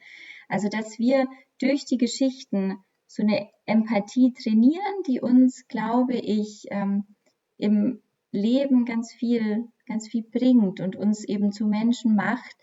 Also, 0.47 0.69
dass 0.69 0.99
wir 0.99 1.27
durch 1.59 1.85
die 1.85 1.97
Geschichten 1.97 2.77
so 3.07 3.23
eine 3.23 3.49
Empathie 3.65 4.33
trainieren, 4.33 5.03
die 5.07 5.19
uns, 5.19 5.67
glaube 5.67 6.15
ich, 6.15 6.65
ähm, 6.69 7.15
im 7.57 8.01
Leben 8.31 8.85
ganz 8.85 9.11
viel, 9.11 9.67
ganz 9.87 10.07
viel 10.07 10.23
bringt 10.23 10.79
und 10.79 10.95
uns 10.95 11.23
eben 11.23 11.51
zu 11.51 11.65
Menschen 11.65 12.15
macht, 12.15 12.55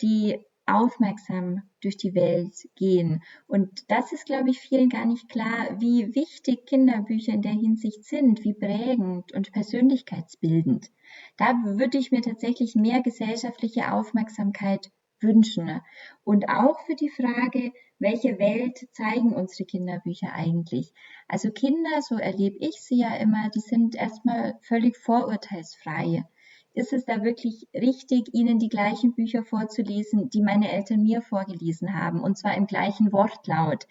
die 0.00 0.38
aufmerksam 0.74 1.62
durch 1.80 1.96
die 1.96 2.14
Welt 2.14 2.68
gehen. 2.76 3.22
Und 3.46 3.90
das 3.90 4.12
ist, 4.12 4.26
glaube 4.26 4.50
ich, 4.50 4.60
vielen 4.60 4.88
gar 4.88 5.06
nicht 5.06 5.28
klar, 5.28 5.80
wie 5.80 6.14
wichtig 6.14 6.66
Kinderbücher 6.66 7.32
in 7.32 7.42
der 7.42 7.52
Hinsicht 7.52 8.04
sind, 8.04 8.44
wie 8.44 8.54
prägend 8.54 9.32
und 9.32 9.52
persönlichkeitsbildend. 9.52 10.90
Da 11.36 11.54
würde 11.64 11.98
ich 11.98 12.12
mir 12.12 12.22
tatsächlich 12.22 12.74
mehr 12.74 13.02
gesellschaftliche 13.02 13.92
Aufmerksamkeit 13.92 14.90
wünschen. 15.20 15.80
Und 16.24 16.48
auch 16.48 16.80
für 16.86 16.94
die 16.94 17.10
Frage, 17.10 17.72
welche 17.98 18.38
Welt 18.38 18.88
zeigen 18.92 19.34
unsere 19.34 19.66
Kinderbücher 19.66 20.32
eigentlich? 20.32 20.92
Also 21.28 21.50
Kinder, 21.50 22.00
so 22.00 22.16
erlebe 22.16 22.56
ich 22.58 22.80
sie 22.80 23.00
ja 23.00 23.14
immer, 23.16 23.50
die 23.50 23.60
sind 23.60 23.94
erstmal 23.94 24.58
völlig 24.62 24.96
vorurteilsfrei 24.96 26.24
ist 26.72 26.92
es 26.92 27.04
da 27.04 27.22
wirklich 27.24 27.66
richtig, 27.74 28.32
Ihnen 28.32 28.58
die 28.58 28.68
gleichen 28.68 29.14
Bücher 29.14 29.44
vorzulesen, 29.44 30.30
die 30.30 30.42
meine 30.42 30.70
Eltern 30.70 31.02
mir 31.02 31.22
vorgelesen 31.22 31.94
haben, 31.94 32.20
und 32.20 32.38
zwar 32.38 32.56
im 32.56 32.66
gleichen 32.66 33.12
Wortlaut? 33.12 33.86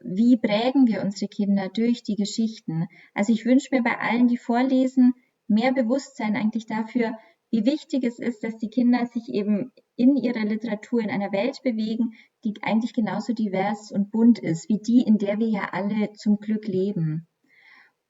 Wie 0.00 0.36
prägen 0.36 0.86
wir 0.86 1.02
unsere 1.02 1.28
Kinder 1.28 1.68
durch 1.68 2.02
die 2.02 2.16
Geschichten? 2.16 2.86
Also 3.14 3.32
ich 3.32 3.44
wünsche 3.44 3.68
mir 3.72 3.82
bei 3.82 3.98
allen, 3.98 4.28
die 4.28 4.36
vorlesen, 4.36 5.14
mehr 5.48 5.72
Bewusstsein 5.72 6.36
eigentlich 6.36 6.66
dafür, 6.66 7.18
wie 7.50 7.64
wichtig 7.64 8.04
es 8.04 8.18
ist, 8.18 8.44
dass 8.44 8.58
die 8.58 8.68
Kinder 8.68 9.06
sich 9.06 9.28
eben 9.28 9.72
in 9.96 10.16
ihrer 10.16 10.44
Literatur 10.44 11.00
in 11.00 11.10
einer 11.10 11.32
Welt 11.32 11.62
bewegen, 11.62 12.12
die 12.44 12.54
eigentlich 12.62 12.92
genauso 12.92 13.32
divers 13.32 13.90
und 13.90 14.10
bunt 14.10 14.38
ist, 14.38 14.68
wie 14.68 14.78
die, 14.78 15.02
in 15.02 15.18
der 15.18 15.38
wir 15.38 15.48
ja 15.48 15.70
alle 15.72 16.12
zum 16.12 16.38
Glück 16.38 16.68
leben. 16.68 17.26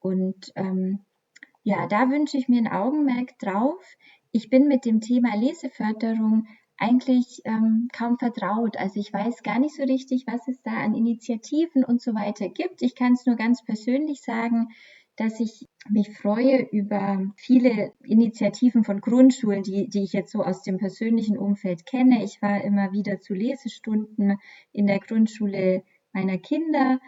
Und 0.00 0.52
ähm, 0.56 1.04
ja, 1.68 1.86
da 1.86 2.08
wünsche 2.08 2.38
ich 2.38 2.48
mir 2.48 2.62
ein 2.62 2.72
Augenmerk 2.72 3.38
drauf. 3.38 3.84
Ich 4.32 4.48
bin 4.48 4.68
mit 4.68 4.86
dem 4.86 5.02
Thema 5.02 5.36
Leseförderung 5.36 6.46
eigentlich 6.78 7.42
ähm, 7.44 7.88
kaum 7.92 8.16
vertraut. 8.18 8.78
Also 8.78 8.98
ich 8.98 9.12
weiß 9.12 9.42
gar 9.42 9.58
nicht 9.58 9.76
so 9.76 9.82
richtig, 9.82 10.24
was 10.26 10.48
es 10.48 10.62
da 10.62 10.70
an 10.70 10.94
Initiativen 10.94 11.84
und 11.84 12.00
so 12.00 12.14
weiter 12.14 12.48
gibt. 12.48 12.80
Ich 12.80 12.94
kann 12.94 13.12
es 13.12 13.26
nur 13.26 13.36
ganz 13.36 13.62
persönlich 13.62 14.22
sagen, 14.22 14.68
dass 15.16 15.40
ich 15.40 15.66
mich 15.90 16.16
freue 16.16 16.62
über 16.72 17.20
viele 17.36 17.92
Initiativen 18.02 18.82
von 18.82 19.02
Grundschulen, 19.02 19.62
die, 19.62 19.90
die 19.90 20.04
ich 20.04 20.14
jetzt 20.14 20.32
so 20.32 20.42
aus 20.42 20.62
dem 20.62 20.78
persönlichen 20.78 21.36
Umfeld 21.36 21.84
kenne. 21.84 22.24
Ich 22.24 22.40
war 22.40 22.64
immer 22.64 22.92
wieder 22.92 23.20
zu 23.20 23.34
Lesestunden 23.34 24.38
in 24.72 24.86
der 24.86 25.00
Grundschule 25.00 25.82
meiner 26.14 26.38
Kinder 26.38 26.98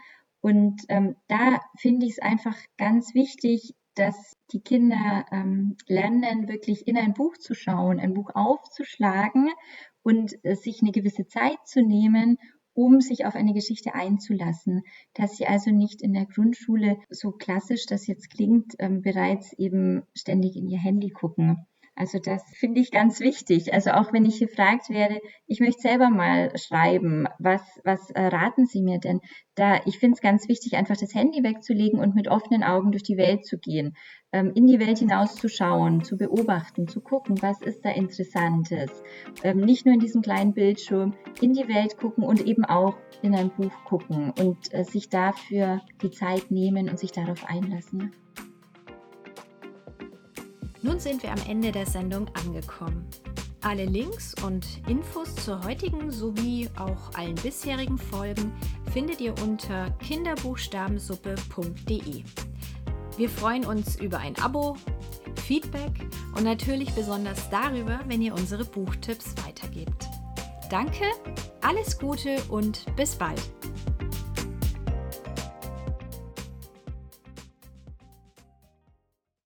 und 0.40 0.82
ähm, 0.88 1.16
da 1.28 1.60
finde 1.76 2.06
ich 2.06 2.12
es 2.12 2.18
einfach 2.18 2.56
ganz 2.78 3.14
wichtig, 3.14 3.74
dass 3.94 4.36
die 4.52 4.60
Kinder 4.60 5.26
ähm, 5.32 5.76
lernen, 5.86 6.48
wirklich 6.48 6.86
in 6.86 6.96
ein 6.96 7.14
Buch 7.14 7.36
zu 7.38 7.54
schauen, 7.54 8.00
ein 8.00 8.14
Buch 8.14 8.30
aufzuschlagen 8.34 9.48
und 10.02 10.34
äh, 10.44 10.54
sich 10.54 10.80
eine 10.82 10.92
gewisse 10.92 11.26
Zeit 11.26 11.58
zu 11.66 11.82
nehmen, 11.82 12.38
um 12.72 13.00
sich 13.00 13.26
auf 13.26 13.34
eine 13.34 13.52
Geschichte 13.52 13.94
einzulassen, 13.94 14.82
dass 15.14 15.36
sie 15.36 15.46
also 15.46 15.70
nicht 15.70 16.02
in 16.02 16.12
der 16.12 16.26
Grundschule 16.26 16.98
so 17.10 17.32
klassisch 17.32 17.86
das 17.86 18.06
jetzt 18.06 18.30
klingt, 18.30 18.74
ähm, 18.78 19.02
bereits 19.02 19.52
eben 19.54 20.02
ständig 20.14 20.56
in 20.56 20.68
ihr 20.68 20.78
Handy 20.78 21.10
gucken. 21.10 21.66
Also 22.00 22.18
das 22.18 22.42
finde 22.54 22.80
ich 22.80 22.90
ganz 22.90 23.20
wichtig. 23.20 23.74
Also 23.74 23.90
auch 23.90 24.10
wenn 24.10 24.24
ich 24.24 24.40
gefragt 24.40 24.88
werde, 24.88 25.20
ich 25.46 25.60
möchte 25.60 25.82
selber 25.82 26.08
mal 26.08 26.50
schreiben, 26.56 27.28
was, 27.38 27.60
was 27.84 28.08
äh, 28.12 28.22
raten 28.22 28.64
Sie 28.64 28.80
mir 28.80 28.98
denn? 28.98 29.20
Da, 29.54 29.82
ich 29.84 29.98
finde 29.98 30.14
es 30.14 30.22
ganz 30.22 30.48
wichtig, 30.48 30.76
einfach 30.76 30.96
das 30.96 31.14
Handy 31.14 31.42
wegzulegen 31.42 32.00
und 32.00 32.14
mit 32.14 32.28
offenen 32.28 32.62
Augen 32.64 32.90
durch 32.90 33.02
die 33.02 33.18
Welt 33.18 33.44
zu 33.44 33.58
gehen, 33.58 33.98
ähm, 34.32 34.52
in 34.54 34.66
die 34.66 34.80
Welt 34.80 34.96
hinauszuschauen, 34.96 36.02
zu 36.02 36.16
beobachten, 36.16 36.88
zu 36.88 37.02
gucken, 37.02 37.42
was 37.42 37.60
ist 37.60 37.84
da 37.84 37.90
Interessantes. 37.90 38.90
Ähm, 39.42 39.58
nicht 39.58 39.84
nur 39.84 39.92
in 39.92 40.00
diesem 40.00 40.22
kleinen 40.22 40.54
Bildschirm, 40.54 41.12
in 41.42 41.52
die 41.52 41.68
Welt 41.68 41.98
gucken 41.98 42.24
und 42.24 42.46
eben 42.46 42.64
auch 42.64 42.96
in 43.20 43.34
ein 43.34 43.50
Buch 43.50 43.74
gucken 43.84 44.32
und 44.40 44.72
äh, 44.72 44.84
sich 44.84 45.10
dafür 45.10 45.82
die 46.00 46.10
Zeit 46.10 46.50
nehmen 46.50 46.88
und 46.88 46.98
sich 46.98 47.12
darauf 47.12 47.44
einlassen. 47.44 48.14
Nun 50.82 50.98
sind 50.98 51.22
wir 51.22 51.32
am 51.32 51.40
Ende 51.46 51.72
der 51.72 51.86
Sendung 51.86 52.28
angekommen. 52.34 53.06
Alle 53.62 53.84
Links 53.84 54.34
und 54.42 54.66
Infos 54.88 55.34
zur 55.34 55.62
heutigen 55.64 56.10
sowie 56.10 56.70
auch 56.76 57.12
allen 57.14 57.34
bisherigen 57.34 57.98
Folgen 57.98 58.54
findet 58.90 59.20
ihr 59.20 59.34
unter 59.42 59.90
kinderbuchstabensuppe.de. 59.98 62.24
Wir 63.18 63.28
freuen 63.28 63.66
uns 63.66 64.00
über 64.00 64.16
ein 64.18 64.34
Abo, 64.38 64.78
Feedback 65.44 65.92
und 66.34 66.44
natürlich 66.44 66.94
besonders 66.94 67.50
darüber, 67.50 68.00
wenn 68.06 68.22
ihr 68.22 68.32
unsere 68.32 68.64
Buchtipps 68.64 69.34
weitergebt. 69.44 70.08
Danke, 70.70 71.04
alles 71.60 71.98
Gute 71.98 72.42
und 72.48 72.86
bis 72.96 73.16
bald. 73.16 73.42